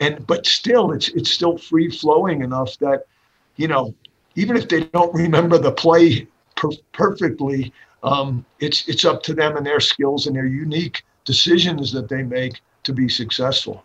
[0.00, 3.06] and but still, it's it's still free flowing enough that,
[3.54, 3.94] you know,
[4.34, 9.56] even if they don't remember the play per- perfectly, um, it's it's up to them
[9.56, 13.84] and their skills and their unique decisions that they make to be successful.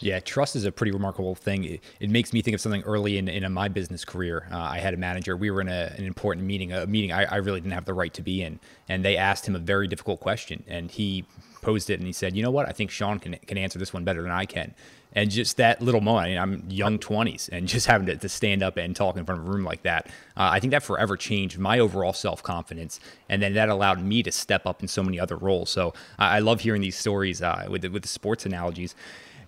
[0.00, 1.64] Yeah, trust is a pretty remarkable thing.
[1.64, 4.46] It, it makes me think of something early in, in my business career.
[4.50, 5.36] Uh, I had a manager.
[5.36, 7.94] We were in a, an important meeting, a meeting I, I, really didn't have the
[7.94, 11.24] right to be in, and they asked him a very difficult question, and he
[11.62, 12.68] posed it and he said, "You know what?
[12.68, 14.74] I think Sean can can answer this one better than I can."
[15.14, 18.28] And just that little moment, I mean, I'm young 20s, and just having to, to,
[18.28, 20.06] stand up and talk in front of a room like that,
[20.36, 23.00] uh, I think that forever changed my overall self confidence.
[23.28, 25.70] And then that allowed me to step up in so many other roles.
[25.70, 28.94] So I, I love hearing these stories uh, with, the, with the sports analogies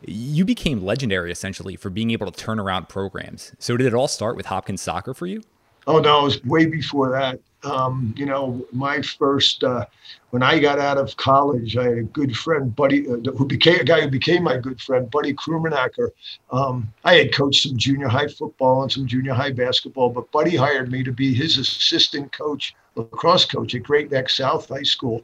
[0.06, 3.52] you became legendary essentially for being able to turn around programs.
[3.58, 5.42] So did it all start with Hopkins soccer for you?
[5.86, 7.40] Oh no, it was way before that.
[7.62, 9.84] Um, you know, my first uh,
[10.30, 13.80] when I got out of college, I had a good friend, Buddy, uh, who became
[13.80, 16.10] a guy who became my good friend, Buddy Krumenacker.
[16.50, 20.56] Um, I had coached some junior high football and some junior high basketball, but Buddy
[20.56, 25.22] hired me to be his assistant coach, lacrosse coach at Great Neck South High School,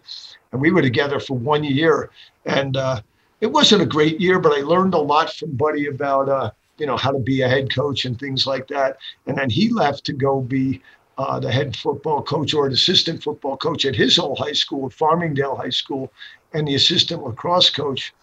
[0.53, 2.11] and we were together for one year.
[2.45, 3.01] And uh,
[3.41, 6.87] it wasn't a great year, but I learned a lot from Buddy about uh, you
[6.87, 8.99] know how to be a head coach and things like that.
[9.27, 10.83] And then he left to go be
[11.19, 14.91] uh, the head football coach or an assistant football coach at his old high school,
[14.91, 16.13] Farmingdale High School,
[16.53, 18.15] and the assistant lacrosse coach.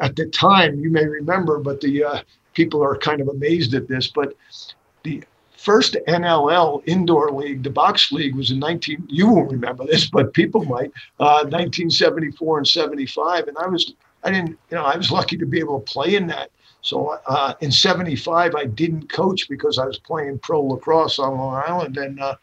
[0.00, 2.22] At the time, you may remember, but the uh,
[2.54, 4.34] people are kind of amazed at this, but
[5.04, 5.22] the
[5.56, 9.04] first NLL indoor league, the box league, was in 19.
[9.08, 10.90] You won't remember this, but people might.
[11.20, 15.46] Uh, 1974 and 75, and I was I didn't, you know, I was lucky to
[15.46, 16.50] be able to play in that.
[16.80, 21.62] So uh, in '75, I didn't coach because I was playing pro lacrosse on Long
[21.66, 22.36] Island, and, uh,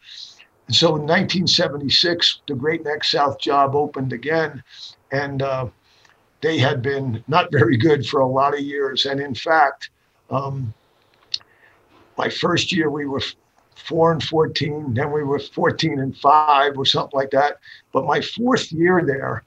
[0.66, 4.62] and so in 1976, the Great Neck South job opened again,
[5.12, 5.66] and uh,
[6.40, 9.06] they had been not very good for a lot of years.
[9.06, 9.90] And in fact,
[10.30, 10.72] um,
[12.16, 13.22] my first year we were
[13.74, 17.58] four and 14, then we were 14 and five or something like that.
[17.92, 19.42] But my fourth year there,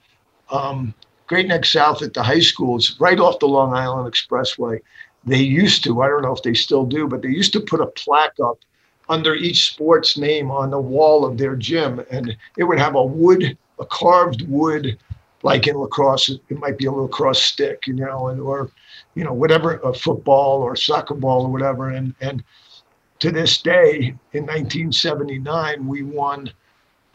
[0.50, 0.94] um,
[1.26, 2.76] Great Neck South at the high school.
[2.76, 4.80] It's right off the Long Island Expressway.
[5.24, 7.80] They used to, I don't know if they still do, but they used to put
[7.80, 8.58] a plaque up
[9.08, 12.04] under each sports name on the wall of their gym.
[12.10, 14.98] And it would have a wood, a carved wood,
[15.42, 18.70] like in lacrosse, it might be a lacrosse stick, you know, and, or,
[19.14, 21.90] you know, whatever, a football or soccer ball or whatever.
[21.90, 22.42] And, and
[23.18, 26.50] to this day, in 1979, we won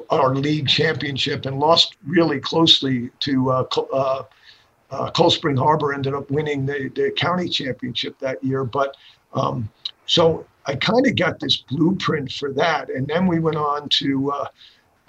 [0.10, 4.24] our league championship and lost really closely to uh, uh,
[4.92, 5.94] uh, Cold Spring Harbor.
[5.94, 8.64] Ended up winning the, the county championship that year.
[8.64, 8.96] But
[9.34, 9.70] um,
[10.06, 14.32] so I kind of got this blueprint for that, and then we went on to.
[14.32, 14.46] Uh,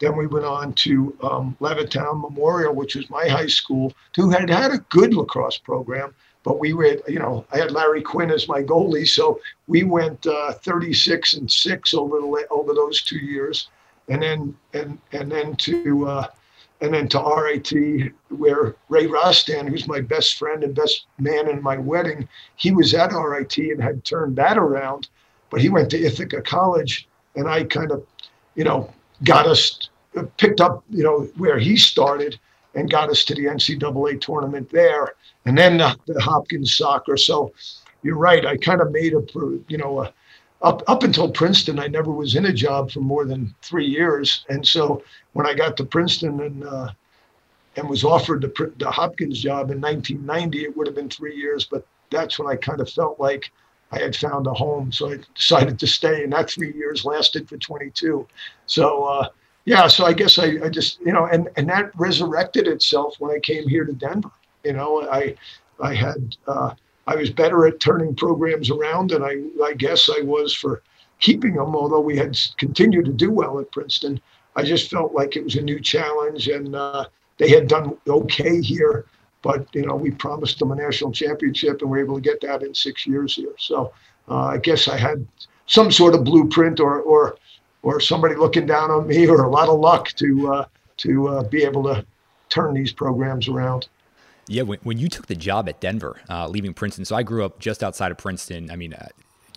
[0.01, 4.49] then we went on to um, Levittown Memorial, which was my high school, who had
[4.49, 8.49] had a good lacrosse program, but we were, you know, I had Larry Quinn as
[8.49, 13.69] my goalie, so we went uh, 36 and six over the over those two years
[14.11, 16.27] and then and and then to uh,
[16.83, 21.63] and then to RIT, where Ray Rostan, who's my best friend and best man in
[21.63, 25.09] my wedding, he was at RIT and had turned that around,
[25.51, 28.05] but he went to Ithaca College, and I kind of,
[28.55, 28.93] you know,
[29.25, 29.91] got us
[30.37, 32.39] picked up, you know, where he started
[32.75, 37.17] and got us to the NCAA tournament there, and then the, the Hopkins soccer.
[37.17, 37.53] So
[38.03, 39.23] you're right, I kind of made a,
[39.69, 40.13] you know, a
[40.63, 44.45] up up until Princeton, I never was in a job for more than three years,
[44.49, 46.91] and so when I got to Princeton and uh,
[47.77, 51.65] and was offered the, the Hopkins job in 1990, it would have been three years,
[51.65, 53.51] but that's when I kind of felt like
[53.93, 57.49] I had found a home, so I decided to stay, and that three years lasted
[57.49, 58.27] for 22.
[58.67, 59.29] So uh,
[59.65, 63.35] yeah, so I guess I, I just you know, and and that resurrected itself when
[63.35, 64.31] I came here to Denver.
[64.65, 65.37] You know, I
[65.81, 66.37] I had.
[66.47, 66.75] Uh,
[67.11, 70.81] I was better at turning programs around than I, I guess I was for
[71.19, 74.21] keeping them, although we had continued to do well at Princeton.
[74.55, 77.07] I just felt like it was a new challenge, and uh,
[77.39, 79.07] they had done okay here.
[79.43, 82.41] But you know, we promised them a national championship, and we are able to get
[82.43, 83.55] that in six years here.
[83.59, 83.93] So
[84.29, 85.27] uh, I guess I had
[85.67, 87.37] some sort of blueprint or or
[87.83, 90.65] or somebody looking down on me or a lot of luck to uh,
[90.99, 92.07] to uh, be able to
[92.51, 93.89] turn these programs around.
[94.51, 97.45] Yeah, when, when you took the job at Denver, uh, leaving Princeton, so I grew
[97.45, 98.69] up just outside of Princeton.
[98.69, 99.07] I mean, uh,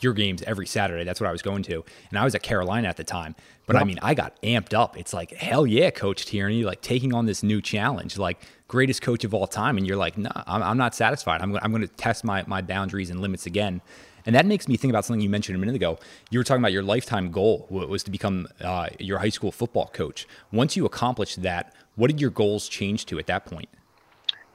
[0.03, 1.03] your games every Saturday.
[1.03, 1.83] That's what I was going to.
[2.09, 3.35] And I was at Carolina at the time.
[3.65, 4.97] But I mean, I got amped up.
[4.97, 9.23] It's like, hell yeah, Coach Tierney, like taking on this new challenge, like greatest coach
[9.23, 9.77] of all time.
[9.77, 11.41] And you're like, no, nah, I'm, I'm, not satisfied.
[11.41, 13.81] I'm, I'm going to test my, my boundaries and limits again.
[14.25, 15.97] And that makes me think about something you mentioned a minute ago.
[16.29, 19.89] You were talking about your lifetime goal was to become uh, your high school football
[19.93, 20.27] coach.
[20.51, 23.69] Once you accomplished that, what did your goals change to at that point?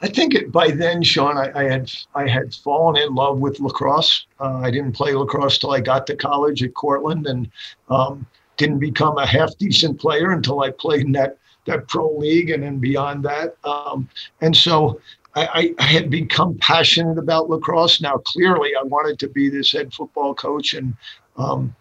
[0.00, 3.58] I think it, by then, Sean, I, I, had I had fallen in love with
[3.58, 4.26] lacrosse.
[4.38, 7.50] Uh, I didn't play lacrosse till I got to college at Cortland, and
[7.90, 12.50] um, didn't become a half decent player until I played in that that pro league,
[12.50, 13.56] and then beyond that.
[13.64, 14.08] Um,
[14.40, 15.00] and so
[15.34, 18.00] I, I, had become passionate about lacrosse.
[18.00, 20.96] Now, clearly, I wanted to be this head football coach, and
[21.37, 21.74] um,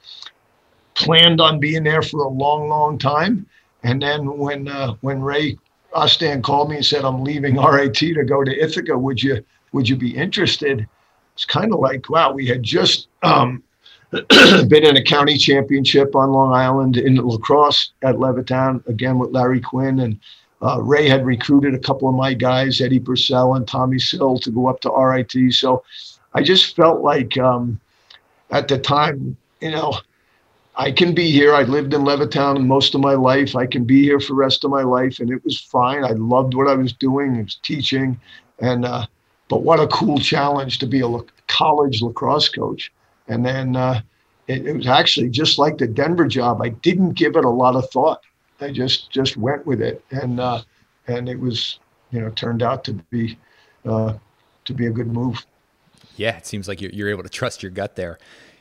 [0.96, 3.46] planned on being there for a long, long time.
[3.84, 5.58] And then when uh, when Ray
[5.98, 8.98] Ostan called me and said, "I'm leaving RIT to go to Ithaca.
[8.98, 10.88] Would you would you be interested?"
[11.34, 13.62] It's kind of like, wow, we had just um,
[14.12, 19.62] been in a county championship on Long Island in lacrosse at Levittown again with Larry
[19.62, 20.20] Quinn and
[20.62, 24.50] uh, Ray had recruited a couple of my guys, Eddie Purcell and Tommy Sill, to
[24.50, 25.54] go up to RIT.
[25.54, 25.84] So
[26.34, 27.80] I just felt like um,
[28.50, 30.00] at the time, you know,
[30.80, 31.56] I can be here.
[31.56, 33.56] I lived in Levittown most of my life.
[33.56, 36.04] I can be here for the rest of my life, and it was fine.
[36.04, 37.36] I loved what I was doing.
[37.36, 38.20] It was teaching,
[38.60, 39.08] and uh,
[39.50, 41.10] but what a cool challenge to be a
[41.48, 42.94] college lacrosse coach.
[43.28, 44.02] And then uh,
[44.48, 46.62] it, it was actually just like the Denver job.
[46.62, 48.22] I didn't give it a lot of thought.
[48.62, 50.62] I just just went with it, and uh,
[51.08, 51.80] and it was
[52.12, 53.36] you know turned out to be
[53.84, 54.14] uh,
[54.66, 55.44] to be a good move.
[56.18, 58.18] Yeah, it seems like you're, you're able to trust your gut there.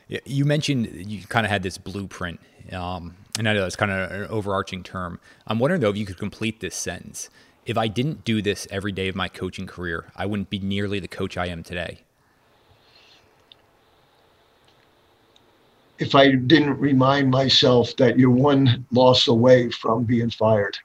[0.08, 2.38] You mentioned you kind of had this blueprint,
[2.72, 5.18] um, and I know that's kind of an overarching term.
[5.46, 7.28] I'm wondering though if you could complete this sentence.
[7.64, 11.00] If I didn't do this every day of my coaching career, I wouldn't be nearly
[11.00, 12.02] the coach I am today.
[15.98, 20.78] If I didn't remind myself that you're one loss away from being fired.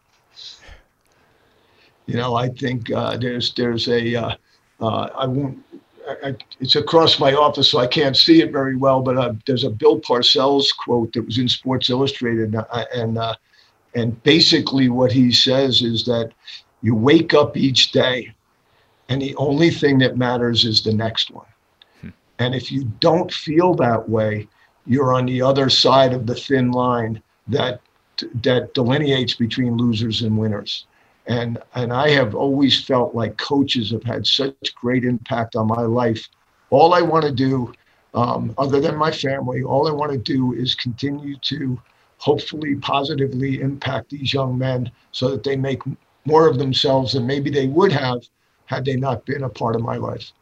[2.07, 4.36] You know, I think uh, there's there's a uh,
[4.79, 5.63] uh, I won't
[6.23, 9.01] I, it's across my office, so I can't see it very well.
[9.01, 13.35] But uh, there's a Bill Parcells quote that was in Sports Illustrated, uh, and uh,
[13.95, 16.31] and basically what he says is that
[16.81, 18.33] you wake up each day,
[19.09, 21.47] and the only thing that matters is the next one.
[22.01, 22.09] Hmm.
[22.39, 24.47] And if you don't feel that way,
[24.85, 27.81] you're on the other side of the thin line that
[28.43, 30.85] that delineates between losers and winners
[31.32, 35.84] and and I have always felt like coaches have had such great impact on my
[35.84, 36.28] life.
[36.70, 37.74] All I want to do,
[38.13, 41.82] um, other than my family, all I want to do is continue to
[42.17, 45.82] hopefully positively impact these young men so that they make
[46.26, 48.22] more of themselves than maybe they would have
[48.65, 50.34] had they not been a part of my life.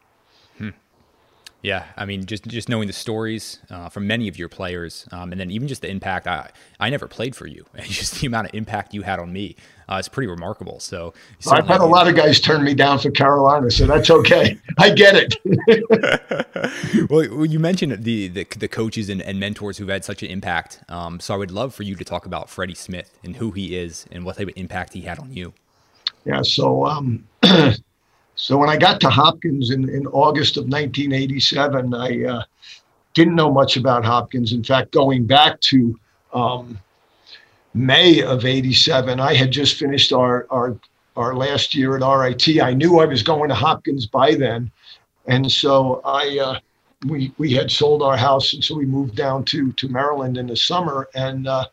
[1.62, 5.30] Yeah, I mean, just just knowing the stories uh, from many of your players, um,
[5.30, 6.26] and then even just the impact.
[6.26, 9.32] I I never played for you, and just the amount of impact you had on
[9.32, 9.56] me
[9.90, 10.80] uh, is pretty remarkable.
[10.80, 11.12] So
[11.50, 14.58] I've had a lot of guys turn me down for Carolina, so that's okay.
[14.78, 17.10] I get it.
[17.10, 20.80] well, you mentioned the, the, the coaches and, and, mentors who've had such an impact.
[20.88, 23.76] Um, so I would love for you to talk about Freddie Smith and who he
[23.76, 25.52] is and what type of impact he had on you.
[26.24, 26.42] Yeah.
[26.42, 26.86] So.
[26.86, 27.26] Um,
[28.40, 32.42] So when I got to Hopkins in, in August of 1987, I uh,
[33.12, 34.54] didn't know much about Hopkins.
[34.54, 36.00] In fact, going back to
[36.32, 36.78] um,
[37.74, 40.76] May of 87, I had just finished our, our,
[41.16, 42.60] our last year at RIT.
[42.60, 44.70] I knew I was going to Hopkins by then.
[45.26, 46.58] And so I, uh,
[47.06, 48.54] we, we had sold our house.
[48.54, 51.08] And so we moved down to, to Maryland in the summer.
[51.14, 51.66] And uh,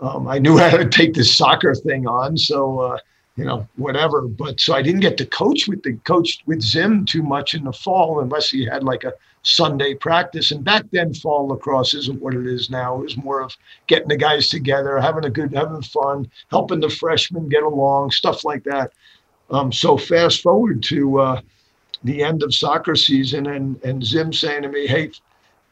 [0.00, 2.36] um, I knew how to take this soccer thing on.
[2.36, 2.98] So uh,
[3.40, 4.20] you know, whatever.
[4.28, 7.64] But so I didn't get to coach with the coach with Zim too much in
[7.64, 10.50] the fall unless he had like a Sunday practice.
[10.50, 12.98] And back then, fall lacrosse isn't what it is now.
[12.98, 16.90] It was more of getting the guys together, having a good, having fun, helping the
[16.90, 18.92] freshmen get along, stuff like that.
[19.50, 21.40] Um, so fast forward to uh,
[22.04, 25.12] the end of soccer season, and and Zim saying to me, "Hey,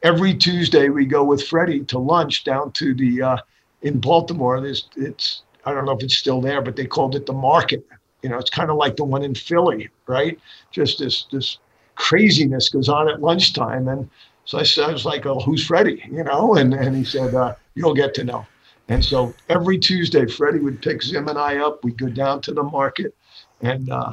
[0.02, 3.36] every Tuesday we go with Freddie to lunch down to the uh,
[3.82, 4.58] in Baltimore.
[4.62, 7.86] There's it's I don't know if it's still there, but they called it the market.
[8.22, 10.38] You know, it's kind of like the one in Philly, right?
[10.72, 11.58] Just this this
[11.94, 13.88] craziness goes on at lunchtime.
[13.88, 14.08] And
[14.44, 16.02] so I, said, I was like, oh, who's Freddie?
[16.10, 18.46] You know, and, and he said, uh, you'll get to know.
[18.88, 21.84] And so every Tuesday, Freddie would pick Zim and I up.
[21.84, 23.14] We'd go down to the market.
[23.60, 24.12] And, uh,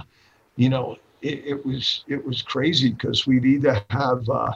[0.57, 4.51] you know, it, it, was it was crazy because we'd either have uh,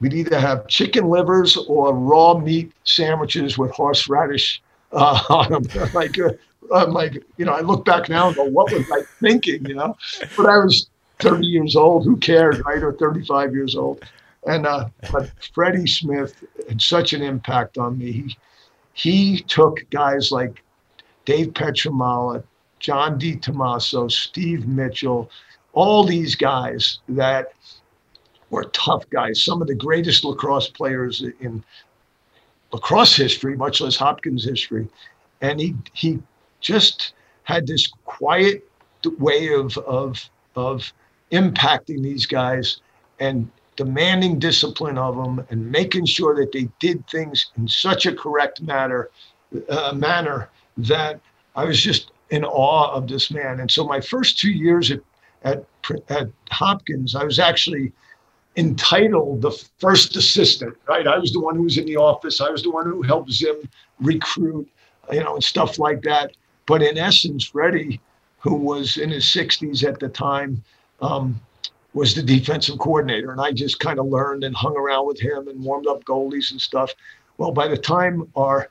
[0.00, 4.62] we'd either have chicken livers or raw meat sandwiches with horseradish
[4.92, 5.64] uh, them.
[5.94, 6.30] like, uh,
[6.74, 9.74] I'm like, you know, I look back now and go, what was I thinking, you
[9.74, 9.96] know?
[10.36, 10.88] But I was
[11.20, 12.04] 30 years old.
[12.04, 12.82] Who cared, right?
[12.82, 14.04] Or 35 years old.
[14.46, 18.12] And uh, but Freddie Smith had such an impact on me.
[18.12, 18.36] He,
[18.92, 20.62] he took guys like
[21.24, 22.44] Dave Pietramala,
[22.78, 25.30] John DiTommaso, Steve Mitchell,
[25.72, 27.48] all these guys that
[28.50, 31.64] were tough guys, some of the greatest lacrosse players in
[32.76, 34.86] lacrosse history, much less Hopkins history.
[35.40, 36.18] And he he
[36.60, 37.14] just
[37.44, 38.68] had this quiet
[39.18, 40.92] way of of of
[41.32, 42.80] impacting these guys
[43.18, 48.14] and demanding discipline of them and making sure that they did things in such a
[48.14, 49.10] correct manner
[49.68, 51.20] uh, manner that
[51.54, 53.60] I was just in awe of this man.
[53.60, 55.00] And so my first two years at
[55.44, 55.64] at,
[56.08, 57.92] at Hopkins, I was actually
[58.56, 61.06] entitled the first assistant, right?
[61.06, 62.40] I was the one who was in the office.
[62.40, 63.56] I was the one who helped Zim
[64.00, 64.68] recruit,
[65.12, 66.32] you know, and stuff like that.
[66.66, 68.00] But in essence, Freddie,
[68.38, 70.62] who was in his 60s at the time,
[71.00, 71.40] um,
[71.92, 73.30] was the defensive coordinator.
[73.30, 76.50] And I just kind of learned and hung around with him and warmed up goalies
[76.50, 76.92] and stuff.
[77.38, 78.68] Well, by the time our,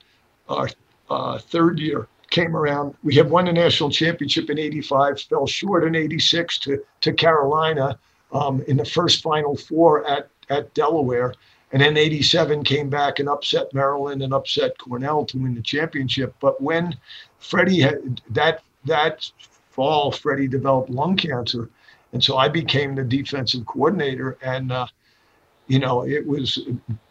[0.50, 0.70] our
[1.10, 5.84] uh, third year came around, we had won the national championship in 85, fell short
[5.84, 8.00] in 86 to, to Carolina
[8.36, 11.34] um, in the first Final Four at, at Delaware.
[11.72, 16.36] And then 87 came back and upset Maryland and upset Cornell to win the championship.
[16.40, 16.96] But when
[17.40, 19.30] Freddie had that, that
[19.72, 21.70] fall, Freddie developed lung cancer.
[22.14, 24.38] And so I became the defensive coordinator.
[24.42, 24.88] And, uh,
[25.68, 26.60] you know, it was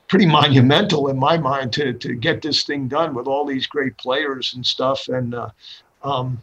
[0.09, 3.97] pretty monumental in my mind to, to get this thing done with all these great
[3.97, 5.09] players and stuff.
[5.09, 5.51] And, uh,
[6.03, 6.41] um,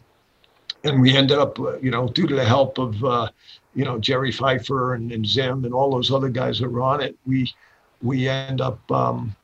[0.84, 3.28] and we ended up, uh, you know, due to the help of, uh,
[3.74, 7.00] you know, Jerry Pfeiffer and, and Zim and all those other guys that were on
[7.00, 7.52] it, we
[8.02, 9.34] we end up um,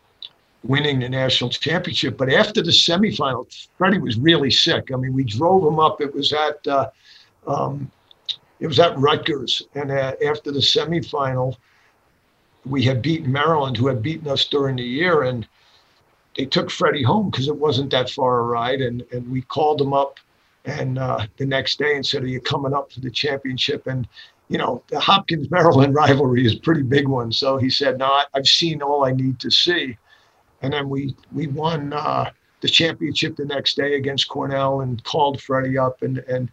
[0.65, 2.17] winning the national championship.
[2.17, 3.47] But after the semifinal,
[3.79, 4.91] Freddie was really sick.
[4.93, 6.01] I mean, we drove him up.
[6.01, 6.91] It was at uh,
[7.47, 7.91] um,
[8.61, 11.57] it was at Rutgers, and uh, after the semifinal,
[12.67, 15.47] we had beaten Maryland, who had beaten us during the year, and
[16.37, 19.81] they took Freddie home because it wasn't that far a ride, and and we called
[19.81, 20.19] him up
[20.69, 24.07] and uh, the next day and said, "Are you coming up for the championship?" And
[24.49, 27.33] you know, the Hopkins Maryland rivalry is a pretty big one.
[27.33, 29.97] So he said, "No, I've seen all I need to see."
[30.63, 35.41] And then we we won uh, the championship the next day against Cornell and called
[35.41, 36.51] Freddie up and and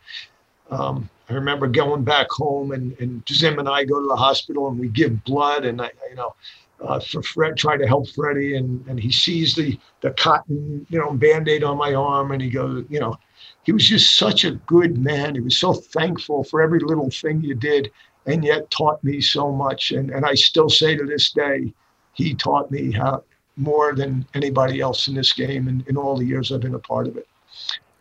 [0.71, 4.67] um, I remember going back home and and Zim and I go to the hospital
[4.67, 6.35] and we give blood and I you know.
[6.81, 10.99] Uh, for Fred, try to help Freddie, and, and he sees the the cotton, you
[10.99, 13.17] know, band-aid on my arm, and he goes, you know,
[13.65, 15.35] he was just such a good man.
[15.35, 17.91] He was so thankful for every little thing you did
[18.27, 19.91] and yet taught me so much.
[19.91, 21.73] And, and I still say to this day,
[22.13, 23.23] he taught me how
[23.57, 26.79] more than anybody else in this game and in all the years I've been a
[26.79, 27.27] part of it.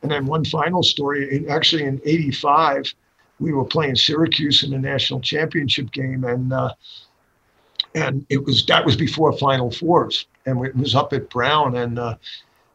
[0.03, 2.95] And then one final story, actually in 85,
[3.41, 6.75] we were playing Syracuse in the national championship game and uh,
[7.95, 11.99] and it was that was before Final Fours, and it was up at Brown, and
[11.99, 12.17] uh,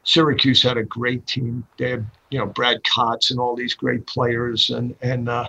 [0.10, 1.64] Syracuse had a great team.
[1.78, 5.48] They had, you know, Brad Kotz and all these great players, and and uh,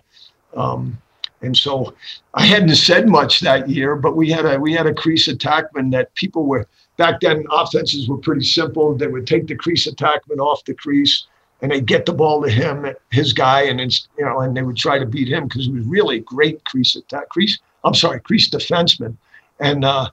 [0.55, 1.01] um,
[1.41, 1.95] and so
[2.35, 5.91] I hadn't said much that year, but we had a we had a crease attackman
[5.93, 6.67] that people were
[6.99, 7.47] back then.
[7.51, 8.95] Offenses were pretty simple.
[8.95, 11.27] They would take the crease attackman off the crease,
[11.63, 14.63] and they'd get the ball to him, his guy, and it's you know, and they
[14.63, 17.59] would try to beat him because he was really great crease attack crease.
[17.83, 19.17] I'm sorry, crease defenseman,
[19.59, 20.11] and uh,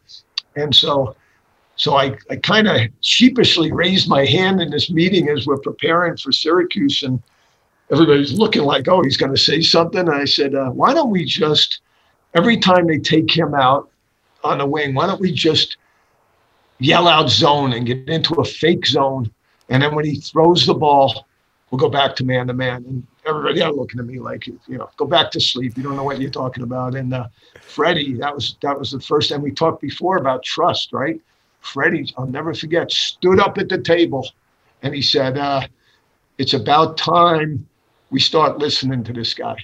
[0.56, 1.18] and so
[1.78, 6.18] so I, I kind of sheepishly raised my hand in this meeting as we're preparing
[6.18, 7.22] for Syracuse, and
[7.92, 10.02] everybody's looking like, oh, he's going to say something.
[10.02, 11.82] And I said, uh, why don't we just,
[12.34, 13.90] every time they take him out
[14.44, 15.78] on the wing, why don't we just
[16.80, 19.32] yell out zone and get into a fake zone?
[19.70, 21.28] And then when he throws the ball,
[21.70, 22.86] we'll go back to man to man.
[22.86, 25.78] And everybody else looking at me like, you know, go back to sleep.
[25.78, 26.96] You don't know what you're talking about.
[26.96, 27.28] And uh,
[27.62, 31.22] Freddie, that was that was the first time we talked before about trust, right?
[31.60, 34.30] Freddie, I'll never forget, stood up at the table
[34.82, 35.68] and he said, uh,
[36.38, 37.68] It's about time
[38.10, 39.58] we start listening to this guy.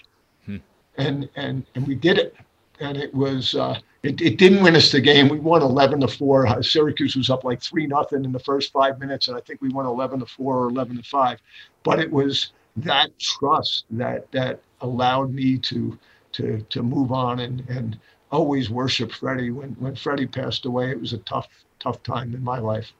[0.45, 0.57] Hmm.
[0.97, 2.35] And, and, and we did it.
[2.79, 5.29] And it was, uh, it, it didn't win us the game.
[5.29, 6.61] We won 11 to 4.
[6.61, 9.27] Syracuse was up like 3 nothing in the first five minutes.
[9.27, 11.39] And I think we won 11 to 4 or 11 to 5.
[11.83, 15.97] But it was that trust that, that allowed me to,
[16.33, 17.99] to, to move on and, and
[18.31, 19.51] always worship Freddie.
[19.51, 21.47] When, when Freddie passed away, it was a tough,
[21.83, 22.91] tough time in my life.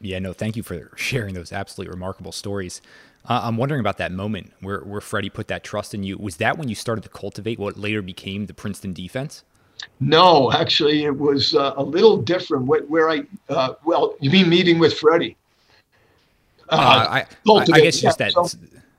[0.00, 2.82] Yeah, no, thank you for sharing those absolutely remarkable stories.
[3.24, 6.16] Uh, I'm wondering about that moment where, where Freddie put that trust in you.
[6.18, 9.42] Was that when you started to cultivate what later became the Princeton defense?
[10.00, 12.66] No, actually, it was uh, a little different.
[12.66, 15.36] Where, where I, uh, well, you mean meeting with Freddie?
[16.68, 16.76] Uh,
[17.08, 18.32] I, I, I, guess just that.
[18.32, 18.48] So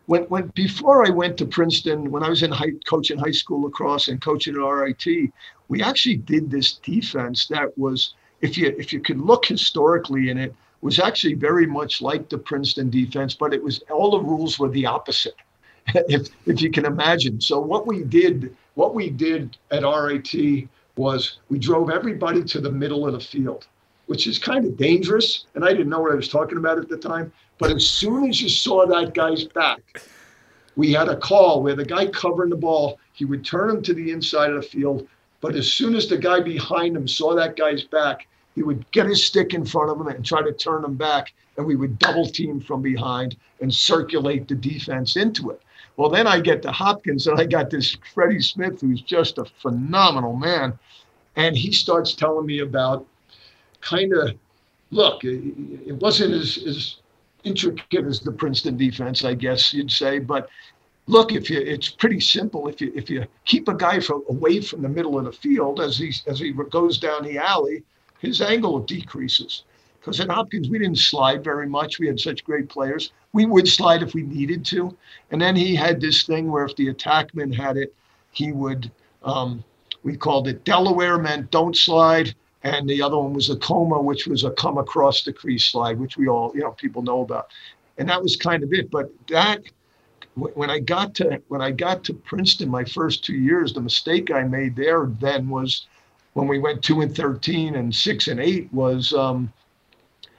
[0.07, 3.61] when, when before I went to Princeton, when I was in high, coaching high school
[3.61, 5.05] lacrosse and coaching at RIT,
[5.67, 10.37] we actually did this defense that was, if you if you could look historically in
[10.37, 14.59] it, was actually very much like the Princeton defense, but it was all the rules
[14.59, 15.35] were the opposite,
[15.95, 17.41] if if you can imagine.
[17.41, 22.71] So what we did, what we did at RIT was we drove everybody to the
[22.71, 23.67] middle of the field,
[24.07, 26.89] which is kind of dangerous, and I didn't know what I was talking about at
[26.89, 27.31] the time.
[27.59, 30.01] But as soon as you saw that guy's back,
[30.75, 33.93] we had a call where the guy covering the ball, he would turn him to
[33.93, 35.07] the inside of the field.
[35.41, 39.05] But as soon as the guy behind him saw that guy's back, he would get
[39.05, 41.33] his stick in front of him and try to turn him back.
[41.57, 45.61] And we would double team from behind and circulate the defense into it.
[45.95, 49.45] Well, then I get to Hopkins and I got this Freddie Smith, who's just a
[49.45, 50.77] phenomenal man.
[51.35, 53.05] And he starts telling me about
[53.81, 54.35] kind of,
[54.91, 56.97] look, it, wasn't as, as
[57.43, 60.19] intricate as the Princeton defense, I guess you'd say.
[60.19, 60.49] But
[61.07, 62.67] look, if you, it's pretty simple.
[62.67, 65.81] If you if you keep a guy from away from the middle of the field
[65.81, 67.83] as he as he goes down the alley,
[68.19, 69.63] his angle decreases.
[69.99, 71.99] Because at Hopkins we didn't slide very much.
[71.99, 73.11] We had such great players.
[73.33, 74.95] We would slide if we needed to,
[75.31, 77.93] and then he had this thing where if the attackman had it,
[78.31, 78.91] he would.
[79.23, 79.63] Um,
[80.03, 82.33] we called it Delaware meant don't slide
[82.63, 85.99] and the other one was a coma, which was a come across the crease slide,
[85.99, 87.47] which we all, you know, people know about.
[87.97, 88.89] And that was kind of it.
[88.91, 89.63] But that,
[90.37, 94.31] when I got to when I got to Princeton, my first two years, the mistake
[94.31, 95.87] I made there then was
[96.33, 99.51] when we went two and thirteen and six and eight was um,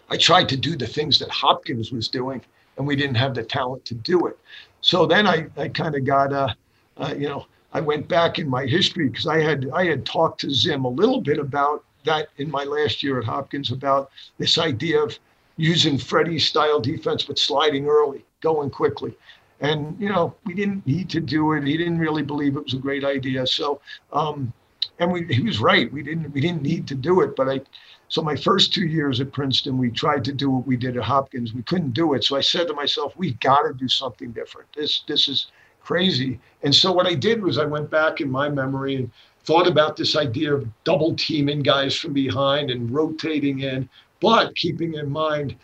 [0.09, 2.41] I tried to do the things that Hopkins was doing,
[2.77, 4.39] and we didn't have the talent to do it.
[4.81, 6.55] So then I I kind of got uh,
[6.97, 7.47] uh, you know.
[7.71, 10.89] I went back in my history because I had I had talked to Zim a
[10.89, 15.19] little bit about that in my last year at Hopkins about this idea of
[15.59, 19.15] using Freddie's style defense, but sliding early, going quickly.
[19.61, 21.65] And, you know, we didn't need to do it.
[21.65, 23.47] He didn't really believe it was a great idea.
[23.47, 23.81] So,
[24.13, 24.53] um,
[25.01, 25.93] and we, he was right.
[25.93, 27.35] We didn't, we didn't need to do it.
[27.35, 27.61] But I,
[28.09, 31.03] so my first two years at Princeton, we tried to do what we did at
[31.03, 31.55] Hopkins.
[31.55, 32.25] We couldn't do it.
[32.25, 34.69] So I said to myself, we got to do something different.
[34.75, 35.49] This, this is
[35.81, 36.39] crazy.
[36.63, 39.11] And so what I did was I went back in my memory and
[39.45, 43.89] thought about this idea of double teaming guys from behind and rotating in,
[44.21, 45.57] but keeping in mind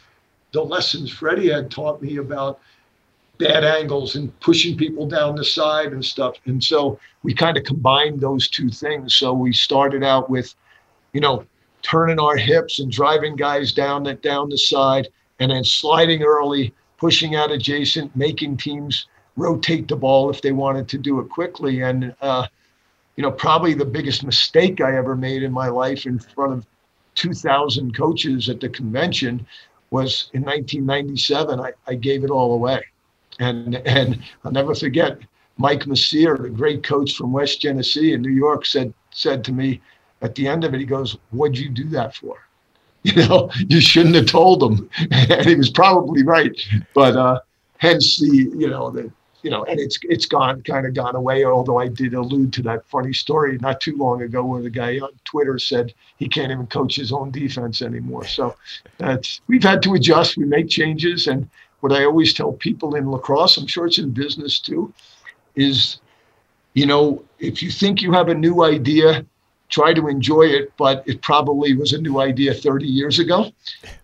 [0.53, 2.61] the lessons Freddie had taught me about
[3.39, 6.37] bad angles and pushing people down the side and stuff.
[6.47, 9.15] And so we kind of combined those two things.
[9.17, 10.55] So we started out with,
[11.13, 11.45] you know,
[11.83, 15.09] turning our hips and driving guys down that down the side
[15.41, 19.07] and then sliding early, pushing out adjacent, making teams
[19.37, 21.83] rotate the ball if they wanted to do it quickly.
[21.83, 22.47] And uh,
[23.17, 26.67] you know, probably the biggest mistake I ever made in my life in front of
[27.15, 29.47] 2,000 coaches at the convention
[29.91, 31.61] was in 1997.
[31.61, 32.83] I, I gave it all away.
[33.41, 35.19] And, and I'll never forget
[35.57, 39.81] Mike Messere, the great coach from West Genesee in New York, said, said to me
[40.23, 42.39] at the end of it, he goes, What'd you do that for?
[43.05, 44.89] You know, you shouldn't have told him.
[45.11, 46.59] and he was probably right.
[46.95, 47.41] But uh,
[47.77, 49.13] hence the, you know, the,
[49.43, 51.45] you know, and it's it's gone kind of gone away.
[51.45, 54.97] Although I did allude to that funny story not too long ago where the guy
[55.01, 58.27] on Twitter said he can't even coach his own defense anymore.
[58.27, 58.57] So
[58.97, 60.39] that's we've had to adjust.
[60.39, 61.47] We make changes, and
[61.85, 64.93] what I always tell people in lacrosse, I'm sure it's in business too,
[65.55, 66.01] is
[66.73, 69.25] you know if you think you have a new idea
[69.69, 73.53] try to enjoy it, but it probably was a new idea 30 years ago.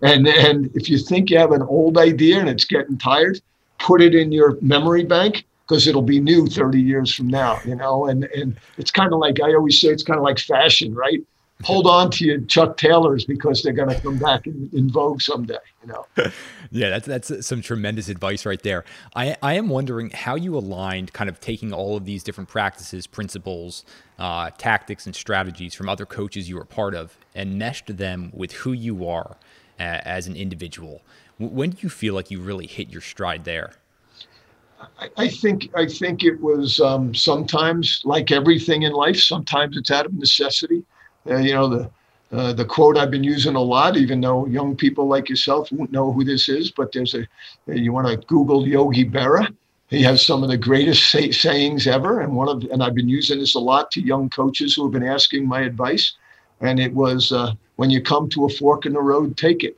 [0.02, 3.40] And and if you think you have an old idea and it's getting tired,
[3.78, 7.76] put it in your memory bank because it'll be new 30 years from now, you
[7.76, 8.06] know?
[8.06, 11.22] And, and it's kind of like, I always say, it's kind of like fashion, right?
[11.64, 15.20] Hold on to your Chuck Taylors because they're going to come back in, in vogue
[15.20, 16.06] someday, you know?
[16.70, 18.84] yeah, that's, that's some tremendous advice right there.
[19.14, 23.06] I, I am wondering how you aligned kind of taking all of these different practices,
[23.06, 23.84] principles,
[24.18, 28.52] uh, tactics, and strategies from other coaches you were part of and meshed them with
[28.52, 29.36] who you are
[29.78, 31.02] uh, as an individual.
[31.38, 33.72] When do you feel like you really hit your stride there?
[35.16, 39.18] I, think I think it was um, sometimes like everything in life.
[39.18, 40.84] Sometimes it's out of necessity.
[41.28, 41.90] Uh, you know the
[42.32, 45.90] uh, the quote I've been using a lot, even though young people like yourself won't
[45.90, 47.26] know who this is, but there's a
[47.66, 49.52] you want to Google Yogi Berra.
[49.88, 53.08] He has some of the greatest say, sayings ever, and one of and I've been
[53.08, 56.14] using this a lot to young coaches who have been asking my advice.
[56.60, 59.76] And it was uh, when you come to a fork in the road, take it.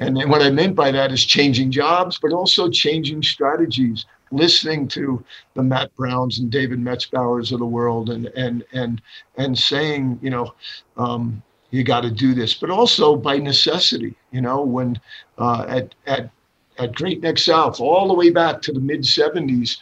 [0.00, 5.24] And what I meant by that is changing jobs, but also changing strategies, listening to
[5.54, 9.00] the Matt Browns and David Metzbowers of the world and and and
[9.36, 10.54] and saying, you know,
[10.96, 14.14] um, you got to do this, but also by necessity.
[14.30, 15.00] You know, when
[15.38, 16.30] uh, at at
[16.78, 19.78] at Great Neck South, all the way back to the mid '70s,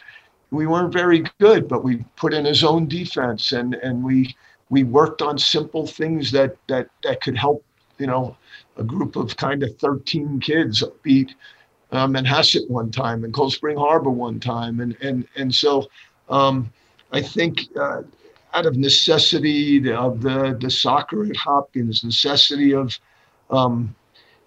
[0.51, 4.35] we weren't very good, but we put in a zone defense and and we
[4.69, 7.63] we worked on simple things that that that could help.
[7.99, 8.35] You know,
[8.77, 11.35] a group of kind of 13 kids beat
[11.93, 14.79] um, Manhasset one time and Cold Spring Harbor one time.
[14.79, 15.87] And, and, and so
[16.27, 16.71] um,
[17.11, 18.01] I think uh,
[18.53, 22.99] out of necessity of the, the soccer at Hopkins, necessity of,
[23.51, 23.95] um,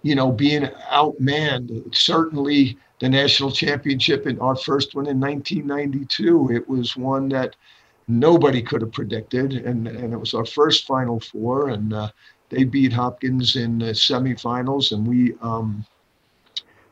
[0.03, 6.67] you know, being outmanned, certainly the national championship in our first one in 1992, it
[6.67, 7.55] was one that
[8.09, 9.53] nobody could have predicted.
[9.53, 11.69] And, and it was our first Final Four.
[11.69, 12.09] And uh,
[12.49, 14.91] they beat Hopkins in the semifinals.
[14.91, 15.85] And we, um,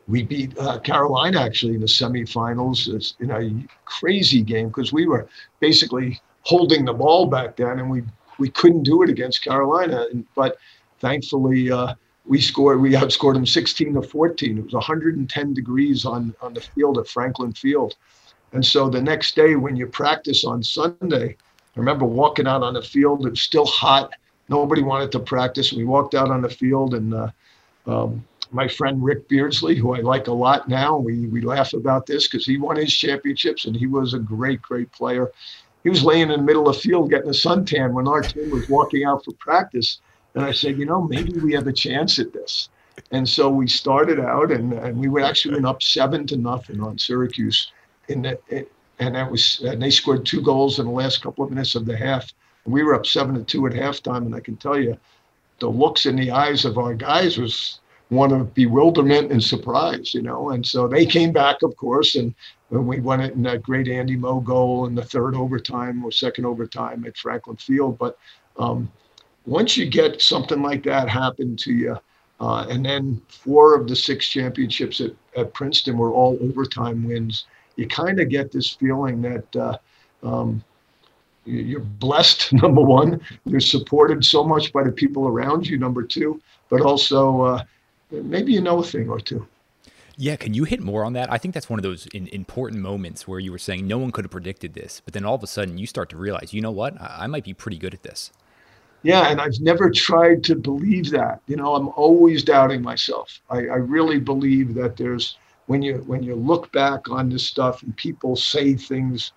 [0.08, 5.06] we beat uh, Carolina actually in the semifinals it's, in a crazy game because we
[5.06, 5.28] were
[5.60, 8.02] basically holding the ball back then and we
[8.38, 10.06] we couldn't do it against Carolina.
[10.10, 10.58] And, but
[11.00, 11.94] thankfully, uh,
[12.26, 12.80] we scored.
[12.80, 14.58] We outscored them 16 to 14.
[14.58, 17.96] It was 110 degrees on on the field at Franklin Field,
[18.52, 21.36] and so the next day when you practice on Sunday,
[21.76, 23.26] I remember walking out on the field.
[23.26, 24.12] It was still hot.
[24.48, 25.72] Nobody wanted to practice.
[25.72, 27.14] We walked out on the field and.
[27.14, 27.30] Uh,
[27.86, 28.24] um,
[28.56, 30.96] my friend Rick Beardsley, who I like a lot now.
[30.96, 34.60] We we laugh about this because he won his championships and he was a great,
[34.62, 35.30] great player.
[35.84, 38.50] He was laying in the middle of the field getting a suntan when our team
[38.50, 40.00] was walking out for practice.
[40.34, 42.68] And I said, you know, maybe we have a chance at this.
[43.12, 46.80] And so we started out and, and we were actually went up seven to nothing
[46.80, 47.70] on Syracuse.
[48.08, 51.44] In the, it, and that was and they scored two goals in the last couple
[51.44, 52.32] of minutes of the half.
[52.64, 54.96] We were up seven to two at halftime, and I can tell you,
[55.60, 60.22] the looks in the eyes of our guys was one of bewilderment and surprise, you
[60.22, 60.50] know.
[60.50, 62.34] And so they came back, of course, and
[62.70, 66.46] we won it in that great Andy Moe goal in the third overtime or second
[66.46, 67.98] overtime at Franklin Field.
[67.98, 68.18] But
[68.58, 68.90] um,
[69.44, 71.96] once you get something like that happen to you,
[72.38, 77.46] uh, and then four of the six championships at, at Princeton were all overtime wins,
[77.76, 79.56] you kind of get this feeling that.
[79.56, 79.78] Uh,
[80.22, 80.64] um,
[81.48, 86.42] you're blessed number one you're supported so much by the people around you number two
[86.68, 87.62] but also uh,
[88.10, 89.46] maybe you know a thing or two.
[90.18, 91.30] Yeah, can you hit more on that?
[91.30, 94.12] I think that's one of those in, important moments where you were saying no one
[94.12, 96.62] could have predicted this, but then all of a sudden you start to realize, you
[96.62, 98.30] know what, I, I might be pretty good at this.
[99.02, 101.40] Yeah, and I've never tried to believe that.
[101.46, 103.40] You know, I'm always doubting myself.
[103.50, 105.36] I, I really believe that there's
[105.66, 109.32] when you when you look back on this stuff and people say things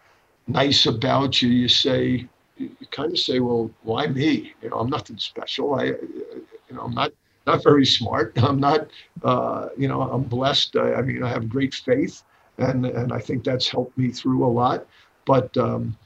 [0.48, 4.54] nice about you, you say you kind of say, well, why me?
[4.62, 5.76] You know, I'm nothing special.
[5.76, 7.12] I, you know, I'm not
[7.50, 8.34] not very smart.
[8.44, 8.88] I'm not,
[9.24, 10.76] uh, you know, I'm blessed.
[10.76, 12.24] I, I, mean, I have great faith,
[12.58, 14.86] and and I think that's helped me through a lot.
[15.26, 15.98] But um,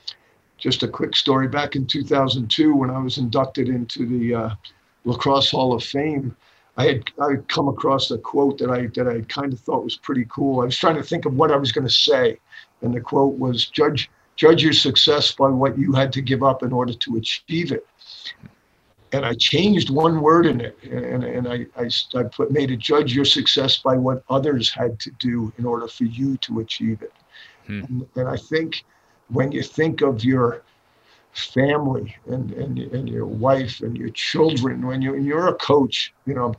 [0.57, 4.49] just a quick story: back in 2002, when I was inducted into the uh,
[5.05, 6.35] Lacrosse Hall of Fame,
[6.77, 9.83] I had I had come across a quote that I that I kind of thought
[9.83, 10.61] was pretty cool.
[10.61, 12.39] I was trying to think of what I was going to say,
[12.81, 16.63] and the quote was, "Judge." Judge your success by what you had to give up
[16.63, 17.85] in order to achieve it
[19.13, 21.89] and I changed one word in it, and, and I, I,
[22.19, 25.87] I put made it judge your success by what others had to do in order
[25.87, 27.13] for you to achieve it.
[27.67, 27.83] Hmm.
[27.83, 28.83] And, and, I think
[29.29, 30.63] when you think of your
[31.33, 36.11] family and, and, and your wife and your children, when you when you're a coach,
[36.25, 36.53] you know,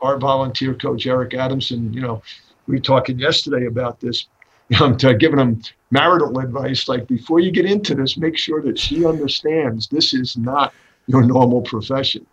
[0.00, 2.20] our volunteer coach Eric Adamson, you know,
[2.66, 4.26] we were talking yesterday about this.
[4.80, 9.04] I'm giving him marital advice, like before you get into this, make sure that she
[9.04, 10.72] understands this is not
[11.06, 12.26] your normal profession.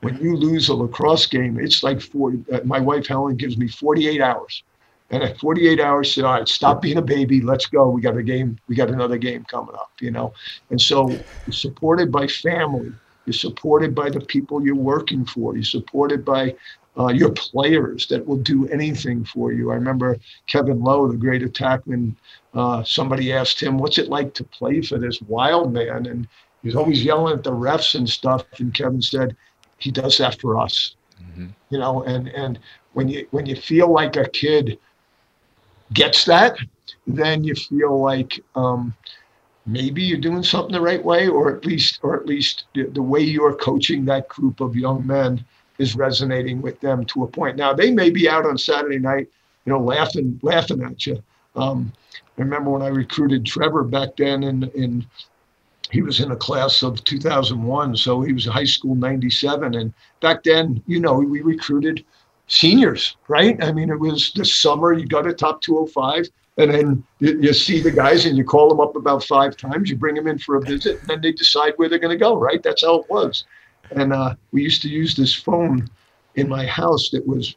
[0.00, 2.44] When you lose a lacrosse game, it's like 40.
[2.52, 4.62] Uh, my wife Helen gives me 48 hours.
[5.10, 7.40] And at 48 hours, said, all right, stop being a baby.
[7.40, 7.88] Let's go.
[7.90, 8.58] We got a game.
[8.68, 10.32] We got another game coming up, you know?
[10.70, 12.92] And so you're supported by family.
[13.24, 15.54] You're supported by the people you're working for.
[15.54, 16.56] You're supported by
[16.98, 19.70] uh, your players that will do anything for you.
[19.70, 22.16] I remember Kevin Lowe, the great attackman.
[22.54, 26.26] Uh, somebody asked him, "What's it like to play for this wild man?" And
[26.66, 28.44] He's always yelling at the refs and stuff.
[28.58, 29.36] And Kevin said,
[29.78, 30.96] he does that for us.
[31.22, 31.46] Mm-hmm.
[31.70, 32.58] You know, and and
[32.94, 34.78] when you when you feel like a kid
[35.92, 36.56] gets that,
[37.06, 38.94] then you feel like um,
[39.64, 43.02] maybe you're doing something the right way, or at least or at least the, the
[43.02, 45.44] way you're coaching that group of young men
[45.78, 47.56] is resonating with them to a point.
[47.56, 49.28] Now they may be out on Saturday night,
[49.64, 51.22] you know, laughing laughing at you.
[51.54, 51.92] Um,
[52.38, 55.06] I remember when I recruited Trevor back then in in
[55.90, 60.42] he was in a class of 2001 so he was high school 97 and back
[60.42, 62.04] then you know we recruited
[62.48, 66.28] seniors right i mean it was the summer you got a top 205
[66.58, 69.90] and then you, you, see the guys and you call them up about five times.
[69.90, 72.22] You bring them in for a visit, and then they decide where they're going to
[72.22, 72.34] go.
[72.34, 72.62] Right?
[72.62, 73.44] That's how it was.
[73.90, 75.88] And uh, we used to use this phone
[76.34, 77.56] in my house that was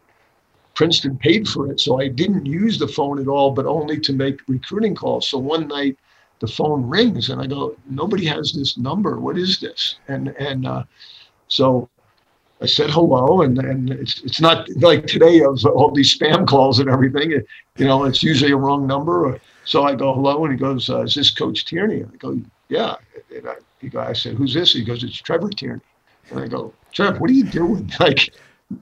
[0.76, 4.14] Princeton paid for it, so I didn't use the phone at all, but only to
[4.14, 5.28] make recruiting calls.
[5.28, 5.98] So one night,
[6.40, 9.20] the phone rings, and I go, "Nobody has this number.
[9.20, 10.84] What is this?" And and uh,
[11.48, 11.90] so
[12.62, 16.80] I said hello, and, and it's it's not like today of all these spam calls
[16.80, 17.32] and everything.
[17.32, 17.46] It,
[17.78, 19.40] you know, it's usually a wrong number.
[19.64, 22.96] So I go hello, and he goes, uh, "Is this Coach Tierney?" I go, "Yeah."
[23.34, 25.82] And I, he go, I said, "Who's this?" He goes, "It's Trevor Tierney."
[26.32, 27.92] And I go, "Trev, what are you doing?
[28.00, 28.34] Like,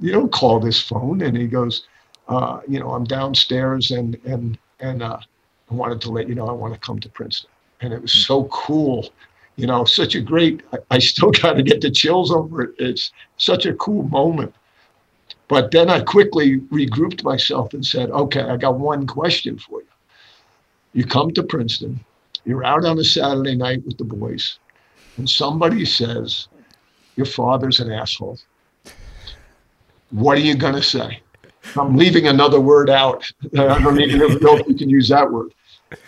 [0.01, 1.88] you don't call this phone." And he goes,
[2.28, 5.20] uh, "You know, I'm downstairs, and and and uh,
[5.70, 7.49] I wanted to let you know I want to come to Princeton."
[7.82, 8.20] And it was hmm.
[8.20, 9.09] so cool
[9.57, 12.76] you know, such a great, I still got to get the chills over it.
[12.78, 14.55] It's such a cool moment.
[15.49, 19.88] But then I quickly regrouped myself and said, okay, I got one question for you.
[20.93, 21.99] You come to Princeton,
[22.45, 24.57] you're out on a Saturday night with the boys,
[25.18, 26.47] and somebody says,
[27.15, 28.39] your father's an asshole.
[30.11, 31.22] What are you going to say?
[31.76, 33.30] I'm leaving another word out.
[33.57, 35.53] I don't even know if you can use that word.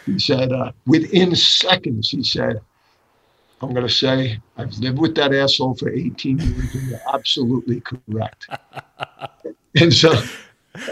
[0.06, 2.62] He said, uh, within seconds, he said,
[3.62, 7.82] I'm going to say I've lived with that asshole for 18 years, and you're absolutely
[7.82, 8.48] correct.
[9.76, 10.14] and so,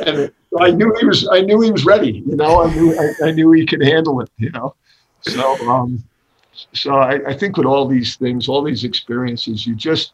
[0.05, 1.27] and I knew he was.
[1.31, 2.23] I knew he was ready.
[2.25, 2.97] You know, I knew.
[2.99, 4.29] I, I knew he could handle it.
[4.37, 4.75] You know,
[5.21, 6.03] so um,
[6.73, 10.13] so I, I think with all these things, all these experiences, you just,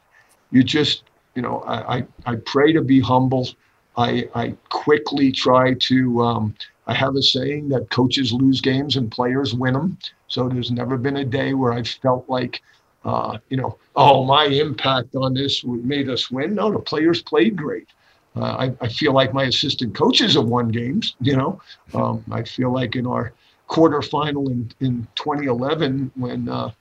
[0.51, 1.03] you just,
[1.35, 3.49] you know, I I, I pray to be humble.
[3.97, 6.21] I I quickly try to.
[6.21, 6.55] Um,
[6.87, 9.97] I have a saying that coaches lose games and players win them.
[10.27, 12.61] So there's never been a day where I felt like,
[13.05, 16.55] uh, you know, oh, my impact on this made us win.
[16.55, 17.87] No, the players played great.
[18.35, 18.41] Uh,
[18.81, 21.15] I, I, feel like my assistant coaches have won games.
[21.21, 21.61] You know,
[21.93, 23.31] um, I feel like in our
[23.69, 26.71] quarterfinal in, in 2011 when uh,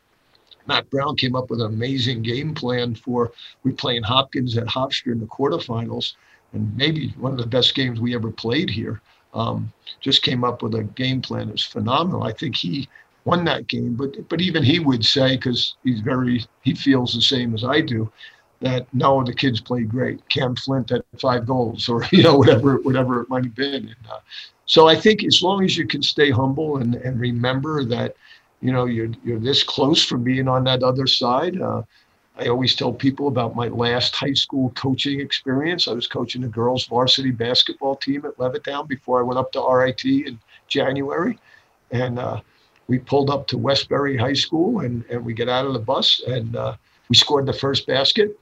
[0.67, 3.33] Matt Brown came up with an amazing game plan for
[3.65, 6.15] we playing Hopkins at Hofstra in the quarterfinals,
[6.53, 9.01] and maybe one of the best games we ever played here.
[9.35, 12.23] Um, just came up with a game plan It was phenomenal.
[12.23, 12.89] I think he
[13.25, 13.95] won that game.
[13.95, 17.81] But but even he would say, because he's very he feels the same as I
[17.81, 18.11] do,
[18.61, 20.27] that no, the kids played great.
[20.29, 23.75] Cam Flint had five goals, or you know whatever whatever it might have been.
[23.87, 24.21] And, uh,
[24.67, 28.17] so I think as long as you can stay humble and and remember that,
[28.61, 31.61] you know, you're you're this close from being on that other side.
[31.61, 31.83] Uh,
[32.37, 35.87] I always tell people about my last high school coaching experience.
[35.87, 39.61] I was coaching the girls varsity basketball team at Levittown before I went up to
[39.61, 41.39] RIT in January.
[41.91, 42.41] And uh,
[42.89, 46.23] we pulled up to Westbury High School and, and we get out of the bus
[46.27, 46.77] and uh,
[47.11, 48.39] we scored the first basket.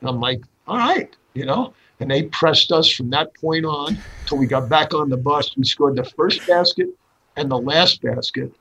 [0.00, 1.74] And I'm like, all right, you know.
[2.00, 5.56] And they pressed us from that point on till we got back on the bus.
[5.56, 6.88] We scored the first basket
[7.36, 8.52] and the last basket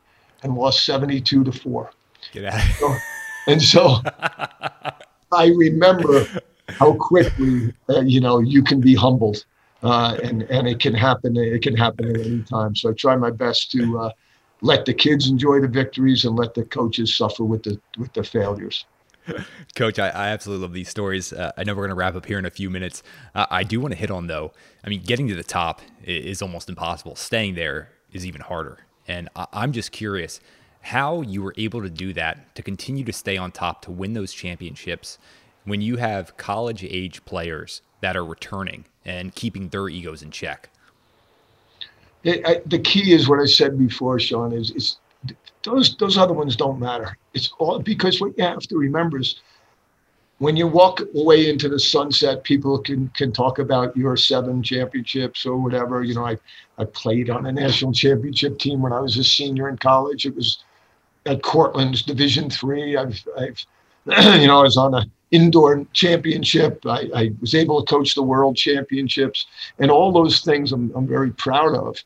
[0.44, 1.92] and lost 72 to 4.
[2.32, 2.62] Get out.
[2.80, 2.96] So,
[3.48, 3.98] and so
[5.32, 6.26] I remember
[6.70, 9.46] how quickly, uh, you know, you can be humbled.
[9.84, 11.38] Uh, and and it can happen.
[11.38, 12.76] It can happen at any time.
[12.76, 14.10] So I try my best to uh,
[14.62, 18.24] let the kids enjoy the victories and let the coaches suffer with the with the
[18.24, 18.86] failures.
[19.76, 21.34] Coach, I, I, absolutely love these stories.
[21.34, 23.02] Uh, I know we're going to wrap up here in a few minutes.
[23.34, 24.54] Uh, I do want to hit on though.
[24.84, 27.16] I mean, getting to the top is almost impossible.
[27.16, 28.80] Staying there is even harder.
[29.08, 30.40] And I, I'm just curious
[30.86, 34.14] how you were able to do that to continue to stay on top to win
[34.14, 35.18] those championships
[35.64, 40.70] when you have college age players that are returning and keeping their egos in check
[42.26, 44.52] it, I, the key is what I said before, Sean.
[44.52, 44.98] Is is
[45.64, 47.18] those those other ones don't matter.
[47.34, 49.42] It's all because what you have to remember is
[50.40, 55.46] when you walk away into the sunset, people can can talk about your seven championships
[55.46, 56.04] or whatever.
[56.04, 56.38] You know, I
[56.80, 60.26] I played on a national championship team when I was a senior in college.
[60.26, 60.64] It was
[61.26, 62.98] at Cortland's Division Three.
[62.98, 63.66] I've I've
[64.40, 66.86] you know I was on an indoor championship.
[66.86, 69.48] I, I, was able to coach the world championships
[69.80, 71.98] and all those things I'm, I'm very proud of.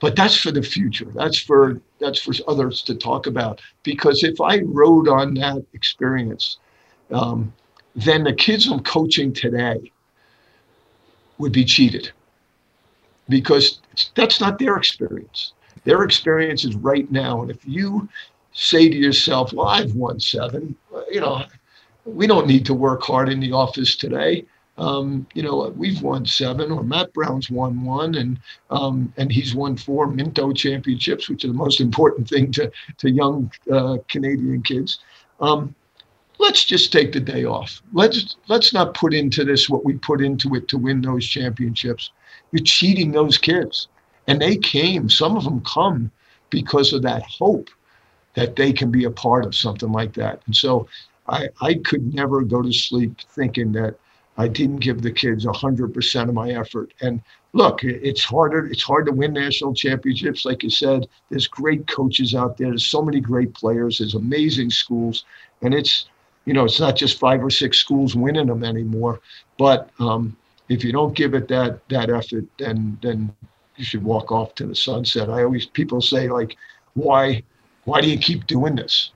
[0.00, 1.08] But that's for the future.
[1.14, 3.60] That's for that's for others to talk about.
[3.82, 6.58] Because if I rode on that experience,
[7.10, 7.52] um,
[7.96, 9.90] then the kids I'm coaching today
[11.38, 12.12] would be cheated
[13.28, 13.80] because
[14.14, 15.52] that's not their experience.
[15.84, 17.42] Their experience is right now.
[17.42, 18.08] And if you
[18.52, 20.76] say to yourself, well, I've won seven,
[21.10, 21.44] you know,
[22.04, 24.44] we don't need to work hard in the office today.
[24.78, 28.38] Um, you know, we've won seven, or Matt Brown's won one, and
[28.70, 33.10] um, and he's won four Minto championships, which are the most important thing to to
[33.10, 35.00] young uh, Canadian kids.
[35.40, 35.74] Um,
[36.38, 37.82] let's just take the day off.
[37.92, 42.12] Let's let's not put into this what we put into it to win those championships.
[42.52, 43.88] You're cheating those kids,
[44.28, 46.10] And they came, some of them come
[46.50, 47.70] because of that hope
[48.34, 50.42] that they can be a part of something like that.
[50.46, 50.86] And so
[51.28, 53.96] I, I could never go to sleep thinking that
[54.36, 56.94] I didn't give the kids 100% of my effort.
[57.00, 57.20] And
[57.54, 58.66] look, it's harder.
[58.66, 60.44] It's hard to win national championships.
[60.44, 62.68] Like you said, there's great coaches out there.
[62.68, 63.98] There's so many great players.
[63.98, 65.24] There's amazing schools.
[65.62, 66.06] And it's,
[66.44, 69.20] you know, it's not just five or six schools winning them anymore.
[69.58, 70.36] But um,
[70.68, 73.34] if you don't give it that that effort, then then
[73.78, 75.30] you should walk off to the sunset.
[75.30, 76.56] I always people say like,
[76.94, 77.42] why
[77.84, 79.12] why do you keep doing this?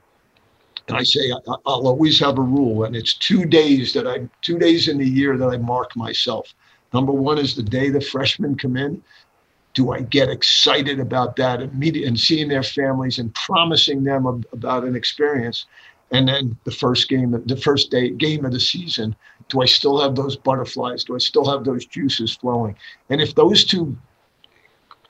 [0.89, 4.59] And I say, I'll always have a rule, and it's two days that I, two
[4.59, 6.55] days in the year that I mark myself.
[6.93, 9.03] Number one is the day the freshmen come in.
[9.75, 14.85] Do I get excited about that and, and seeing their families and promising them about
[14.85, 15.67] an experience?
[16.11, 19.17] And then the first game, the first day game of the season,
[19.49, 21.05] do I still have those butterflies?
[21.05, 22.77] Do I still have those juices flowing?
[23.09, 23.97] And if those two,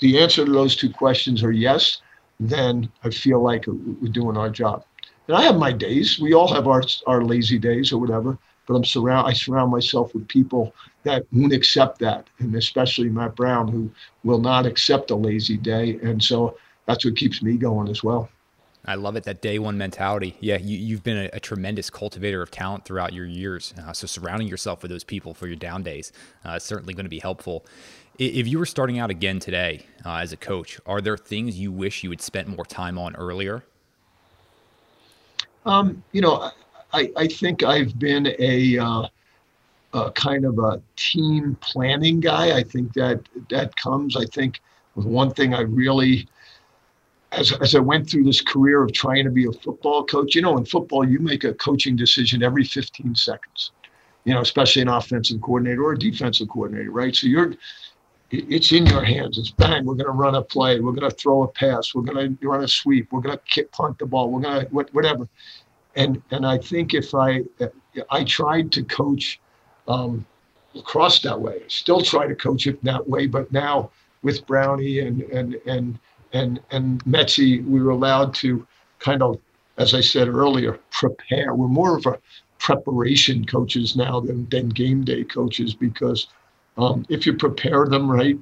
[0.03, 2.03] the answer to those two questions are yes,
[2.41, 4.85] then I feel like we're doing our job.
[5.29, 6.19] And I have my days.
[6.19, 8.37] We all have our our lazy days or whatever.
[8.67, 10.75] But I'm surround I surround myself with people
[11.05, 13.91] that won't accept that, and especially Matt Brown, who
[14.25, 15.99] will not accept a lazy day.
[16.03, 18.29] And so that's what keeps me going as well.
[18.85, 20.37] I love it that day one mentality.
[20.41, 23.73] Yeah, you, have been a, a, tremendous cultivator of talent throughout your years.
[23.81, 26.11] Uh, so surrounding yourself with those people for your down days
[26.45, 27.65] uh, is certainly going to be helpful.
[28.19, 31.73] If you were starting out again today uh, as a coach, are there things you
[31.73, 33.65] wish you had spent more time on earlier?
[35.65, 36.51] Um, you know,
[36.93, 39.09] I, I think I've been a, uh,
[39.95, 42.57] a kind of a team planning guy.
[42.57, 44.17] I think that that comes.
[44.17, 44.61] I think
[44.95, 46.29] one thing I really
[47.33, 50.43] as, as I went through this career of trying to be a football coach, you
[50.43, 53.73] know, in football, you make a coaching decision every 15 seconds,
[54.25, 57.17] you know, especially an offensive coordinator or a defensive coordinator, right?
[57.17, 57.55] So you're,
[58.33, 59.39] it's in your hands.
[59.39, 59.85] It's bang.
[59.85, 60.81] We're going to run a play.
[60.81, 61.95] We're going to throw a pass.
[61.95, 63.13] We're going to run a sweep.
[63.13, 64.31] We're going to kick, punt the ball.
[64.31, 65.29] We're going to whatever.
[65.95, 67.43] And and I think if I
[68.11, 69.39] I tried to coach
[69.89, 70.25] um,
[70.75, 71.63] lacrosse that way.
[71.69, 73.91] Still try to coach it that way, but now
[74.23, 75.99] with Brownie and and and
[76.33, 78.67] and and Metzi, we were allowed to
[78.99, 79.39] kind of,
[79.77, 81.55] as I said earlier, prepare.
[81.55, 82.19] We're more of a
[82.59, 86.29] preparation coaches now than than game day coaches because
[86.77, 88.39] um, if you prepare them right,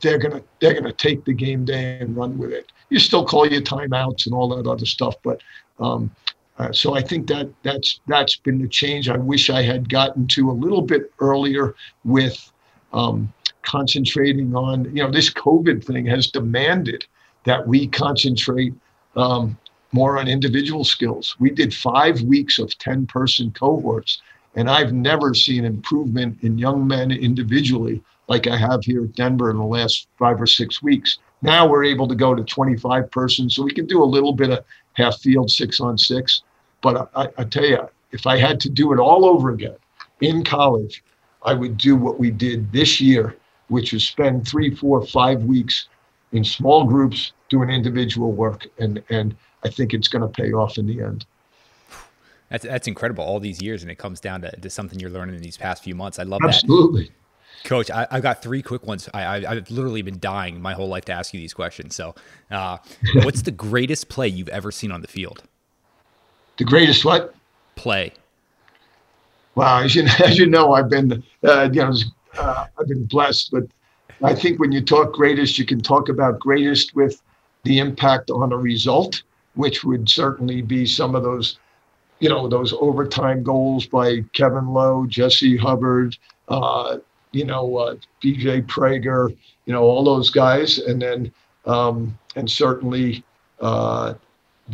[0.00, 2.72] they're gonna they're gonna take the game day and run with it.
[2.90, 5.40] You still call your timeouts and all that other stuff, but
[5.78, 6.10] um,
[6.58, 9.08] uh, so I think that that's that's been the change.
[9.08, 12.52] I wish I had gotten to a little bit earlier with
[12.92, 13.32] um,
[13.62, 17.06] concentrating on you know this COVID thing has demanded
[17.44, 18.74] that we concentrate
[19.16, 19.56] um,
[19.92, 21.36] more on individual skills.
[21.38, 24.20] We did five weeks of ten person cohorts
[24.54, 29.50] and I've never seen improvement in young men individually like I have here at Denver
[29.50, 31.18] in the last five or six weeks.
[31.42, 34.50] Now we're able to go to 25 persons, so we can do a little bit
[34.50, 36.42] of half field six on six.
[36.80, 39.76] But I, I tell you, if I had to do it all over again
[40.20, 41.02] in college,
[41.44, 43.36] I would do what we did this year,
[43.68, 45.88] which is spend three, four, five weeks
[46.32, 48.66] in small groups doing individual work.
[48.78, 49.34] And, and
[49.64, 51.26] I think it's going to pay off in the end.
[52.52, 53.24] That's that's incredible.
[53.24, 55.82] All these years, and it comes down to, to something you're learning in these past
[55.82, 56.18] few months.
[56.18, 57.04] I love Absolutely.
[57.04, 57.68] that.
[57.68, 59.08] Coach, I, have got three quick ones.
[59.14, 61.94] I, have literally been dying my whole life to ask you these questions.
[61.94, 62.14] So,
[62.50, 62.78] uh,
[63.22, 65.44] what's the greatest play you've ever seen on the field?
[66.58, 67.34] The greatest what?
[67.74, 68.12] Play.
[69.54, 71.94] Wow, as you, as you know, I've been uh, you know
[72.36, 73.64] uh, I've been blessed, but
[74.22, 77.22] I think when you talk greatest, you can talk about greatest with
[77.62, 79.22] the impact on a result,
[79.54, 81.58] which would certainly be some of those
[82.22, 86.16] you know, those overtime goals by Kevin Lowe, Jesse Hubbard,
[86.46, 86.98] uh,
[87.32, 90.78] you know, uh, BJ Prager, you know, all those guys.
[90.78, 91.32] And then,
[91.66, 93.24] um, and certainly
[93.60, 94.14] uh,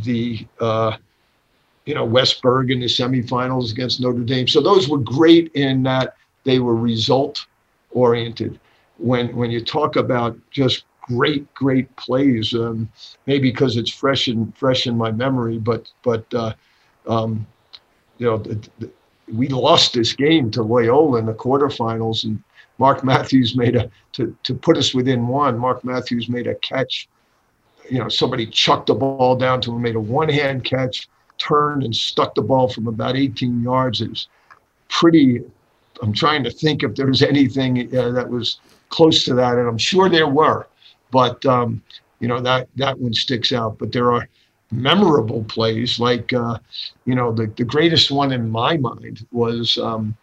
[0.04, 0.98] the, uh,
[1.86, 4.46] you know, Wes Berg in the semifinals against Notre Dame.
[4.46, 7.46] So those were great in that they were result
[7.92, 8.60] oriented.
[8.98, 12.90] When, when you talk about just great, great plays, um,
[13.24, 16.52] maybe because it's fresh in, fresh in my memory, but, but, uh,
[17.08, 17.46] um,
[18.18, 18.90] you know, the, the,
[19.32, 22.42] we lost this game to Loyola in the quarterfinals, and
[22.78, 25.58] Mark Matthews made a to to put us within one.
[25.58, 27.08] Mark Matthews made a catch.
[27.90, 31.94] You know, somebody chucked the ball down to him, made a one-hand catch, turned and
[31.94, 34.00] stuck the ball from about 18 yards.
[34.00, 34.28] It was
[34.88, 35.42] pretty.
[36.02, 39.68] I'm trying to think if there was anything uh, that was close to that, and
[39.68, 40.66] I'm sure there were,
[41.10, 41.82] but um,
[42.20, 43.78] you know that that one sticks out.
[43.78, 44.28] But there are
[44.70, 45.98] memorable plays.
[45.98, 46.58] Like, uh,
[47.04, 50.16] you know, the, the greatest one in my mind was, um,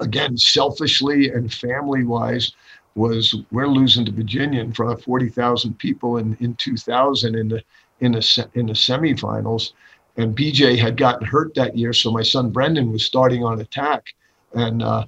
[0.00, 2.52] again, selfishly and family wise,
[2.94, 7.62] was we're losing to Virginia in front of 40,000 people in, in 2000 in the
[8.00, 9.72] in the in the semifinals,
[10.16, 14.14] and BJ had gotten hurt that year, so my son Brendan was starting on attack,
[14.52, 15.04] and uh,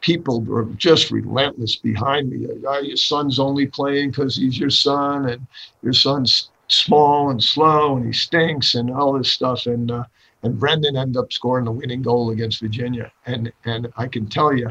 [0.00, 2.46] people were just relentless behind me.
[2.66, 5.46] Oh, your son's only playing because he's your son, and
[5.82, 10.04] your son's small and slow, and he stinks, and all this stuff, and uh,
[10.42, 14.54] and Brendan ended up scoring the winning goal against Virginia, and and I can tell
[14.54, 14.70] you.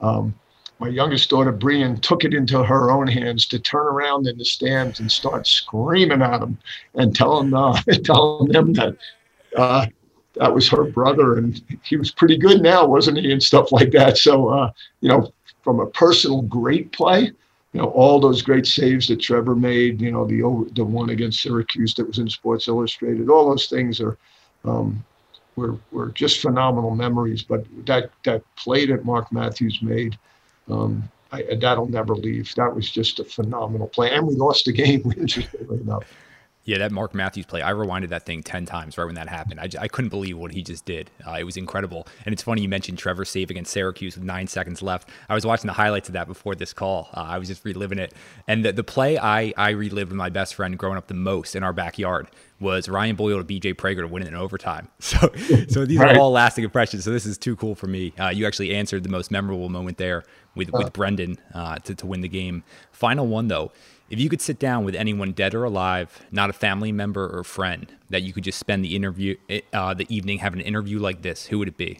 [0.00, 0.34] Um,
[0.80, 4.44] my youngest daughter Brian took it into her own hands to turn around in the
[4.44, 6.58] stands and start screaming at them
[6.94, 8.96] and telling uh, telling them that
[9.56, 9.86] uh,
[10.34, 13.92] that was her brother and he was pretty good now, wasn't he, and stuff like
[13.92, 14.18] that.
[14.18, 15.32] So uh, you know,
[15.62, 17.32] from a personal great play,
[17.74, 21.42] you know, all those great saves that Trevor made, you know, the the one against
[21.42, 24.16] Syracuse that was in Sports Illustrated, all those things are.
[24.64, 25.04] Um,
[25.56, 30.18] were, were just phenomenal memories, but that that play that Mark Matthews made,
[30.68, 32.52] um, I, that'll never leave.
[32.56, 35.12] That was just a phenomenal play, and we lost the game.
[35.16, 36.04] Interestingly enough.
[36.64, 39.60] Yeah, that Mark Matthews play, I rewinded that thing 10 times right when that happened.
[39.60, 41.10] I, I couldn't believe what he just did.
[41.26, 42.06] Uh, it was incredible.
[42.24, 45.10] And it's funny you mentioned Trevor's save against Syracuse with nine seconds left.
[45.28, 47.10] I was watching the highlights of that before this call.
[47.12, 48.14] Uh, I was just reliving it.
[48.48, 51.54] And the, the play I, I relived with my best friend growing up the most
[51.54, 52.28] in our backyard
[52.60, 54.88] was Ryan Boyle to BJ Prager to win it in overtime.
[55.04, 55.30] So,
[55.68, 56.16] so these right.
[56.16, 57.04] are all lasting impressions.
[57.04, 58.14] So this is too cool for me.
[58.18, 62.06] Uh, you actually answered the most memorable moment there with, with Brendan uh, to, to
[62.06, 62.64] win the game.
[62.90, 63.70] Final one, though.
[64.14, 67.42] If you could sit down with anyone dead or alive, not a family member or
[67.42, 69.34] friend, that you could just spend the interview,
[69.72, 71.98] uh, the evening having an interview like this, who would it be?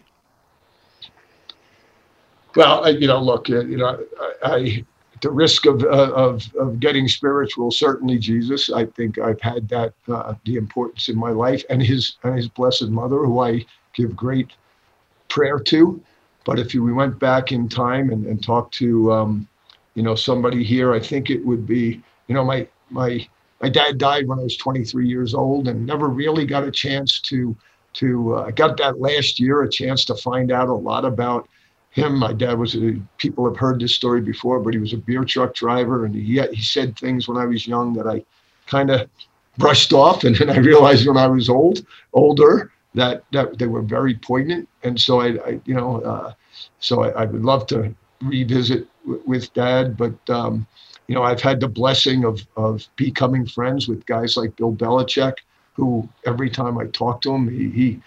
[2.55, 4.85] Well, you know, look, uh, you know, I, I
[5.21, 8.69] the risk of, uh, of of getting spiritual, certainly Jesus.
[8.69, 12.47] I think I've had that uh, the importance in my life, and his and his
[12.47, 14.51] blessed mother, who I give great
[15.27, 16.01] prayer to.
[16.45, 19.49] But if we went back in time and, and talked to um,
[19.95, 20.93] you know, somebody here.
[20.93, 23.27] I think it would be, you know, my my
[23.61, 27.19] my dad died when I was 23 years old, and never really got a chance
[27.21, 27.55] to
[27.93, 28.35] to.
[28.35, 31.47] I uh, got that last year a chance to find out a lot about
[31.91, 32.19] him.
[32.19, 35.23] My dad was a, people have heard this story before, but he was a beer
[35.23, 38.23] truck driver, and he he said things when I was young that I
[38.67, 39.09] kind of
[39.57, 43.81] brushed off, and then I realized when I was old, older, that that they were
[43.81, 46.33] very poignant, and so I, I you know, uh,
[46.79, 48.87] so I, I, would love to revisit
[49.25, 50.65] with dad, but um,
[51.07, 55.35] you know, I've had the blessing of of becoming friends with guys like Bill Belichick,
[55.73, 58.01] who every time I talk to him, he he,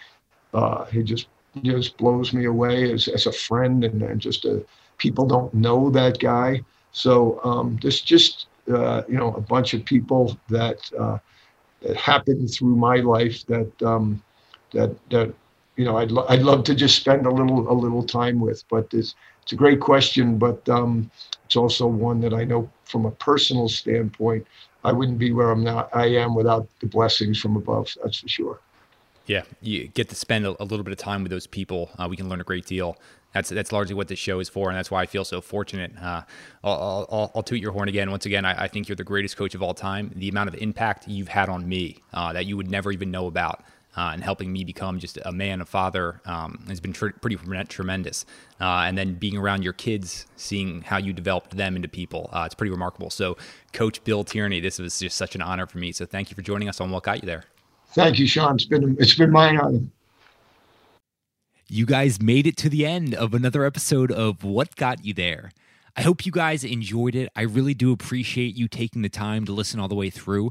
[0.54, 1.28] uh, he just
[1.62, 4.64] just blows me away as, as a friend and, and just a
[4.98, 6.62] people don't know that guy.
[6.92, 11.18] So um, there's just uh, you know a bunch of people that uh,
[11.82, 14.22] that happened through my life that um,
[14.72, 15.34] that that
[15.76, 18.64] you know I'd lo- I'd love to just spend a little a little time with,
[18.70, 19.14] but it's
[19.48, 21.10] it's a great question, but um,
[21.46, 24.46] it's also one that I know from a personal standpoint,
[24.84, 25.88] I wouldn't be where I'm not.
[25.96, 27.88] I am without the blessings from above.
[28.02, 28.60] That's for sure.
[29.24, 31.88] Yeah, you get to spend a, a little bit of time with those people.
[31.98, 32.98] Uh, we can learn a great deal.
[33.32, 35.92] That's that's largely what this show is for, and that's why I feel so fortunate.
[35.98, 36.24] Uh,
[36.62, 38.10] I'll, I'll, I'll, toot your horn again.
[38.10, 40.12] Once again, I, I, think you're the greatest coach of all time.
[40.14, 43.26] The amount of impact you've had on me uh, that you would never even know
[43.28, 43.64] about
[43.96, 47.36] uh, and helping me become just a man, a father, um, has been tr- pretty
[47.68, 48.24] tremendous.
[48.60, 52.44] Uh, and then being around your kids, seeing how you developed them into people, uh,
[52.46, 53.10] it's pretty remarkable.
[53.10, 53.36] So,
[53.72, 55.92] Coach Bill Tierney, this was just such an honor for me.
[55.92, 57.44] So, thank you for joining us on What Got You There.
[57.92, 58.54] Thank you, Sean.
[58.54, 59.80] It's been it's been my honor.
[61.68, 65.50] You guys made it to the end of another episode of What Got You There.
[65.96, 67.28] I hope you guys enjoyed it.
[67.34, 70.50] I really do appreciate you taking the time to listen all the way through.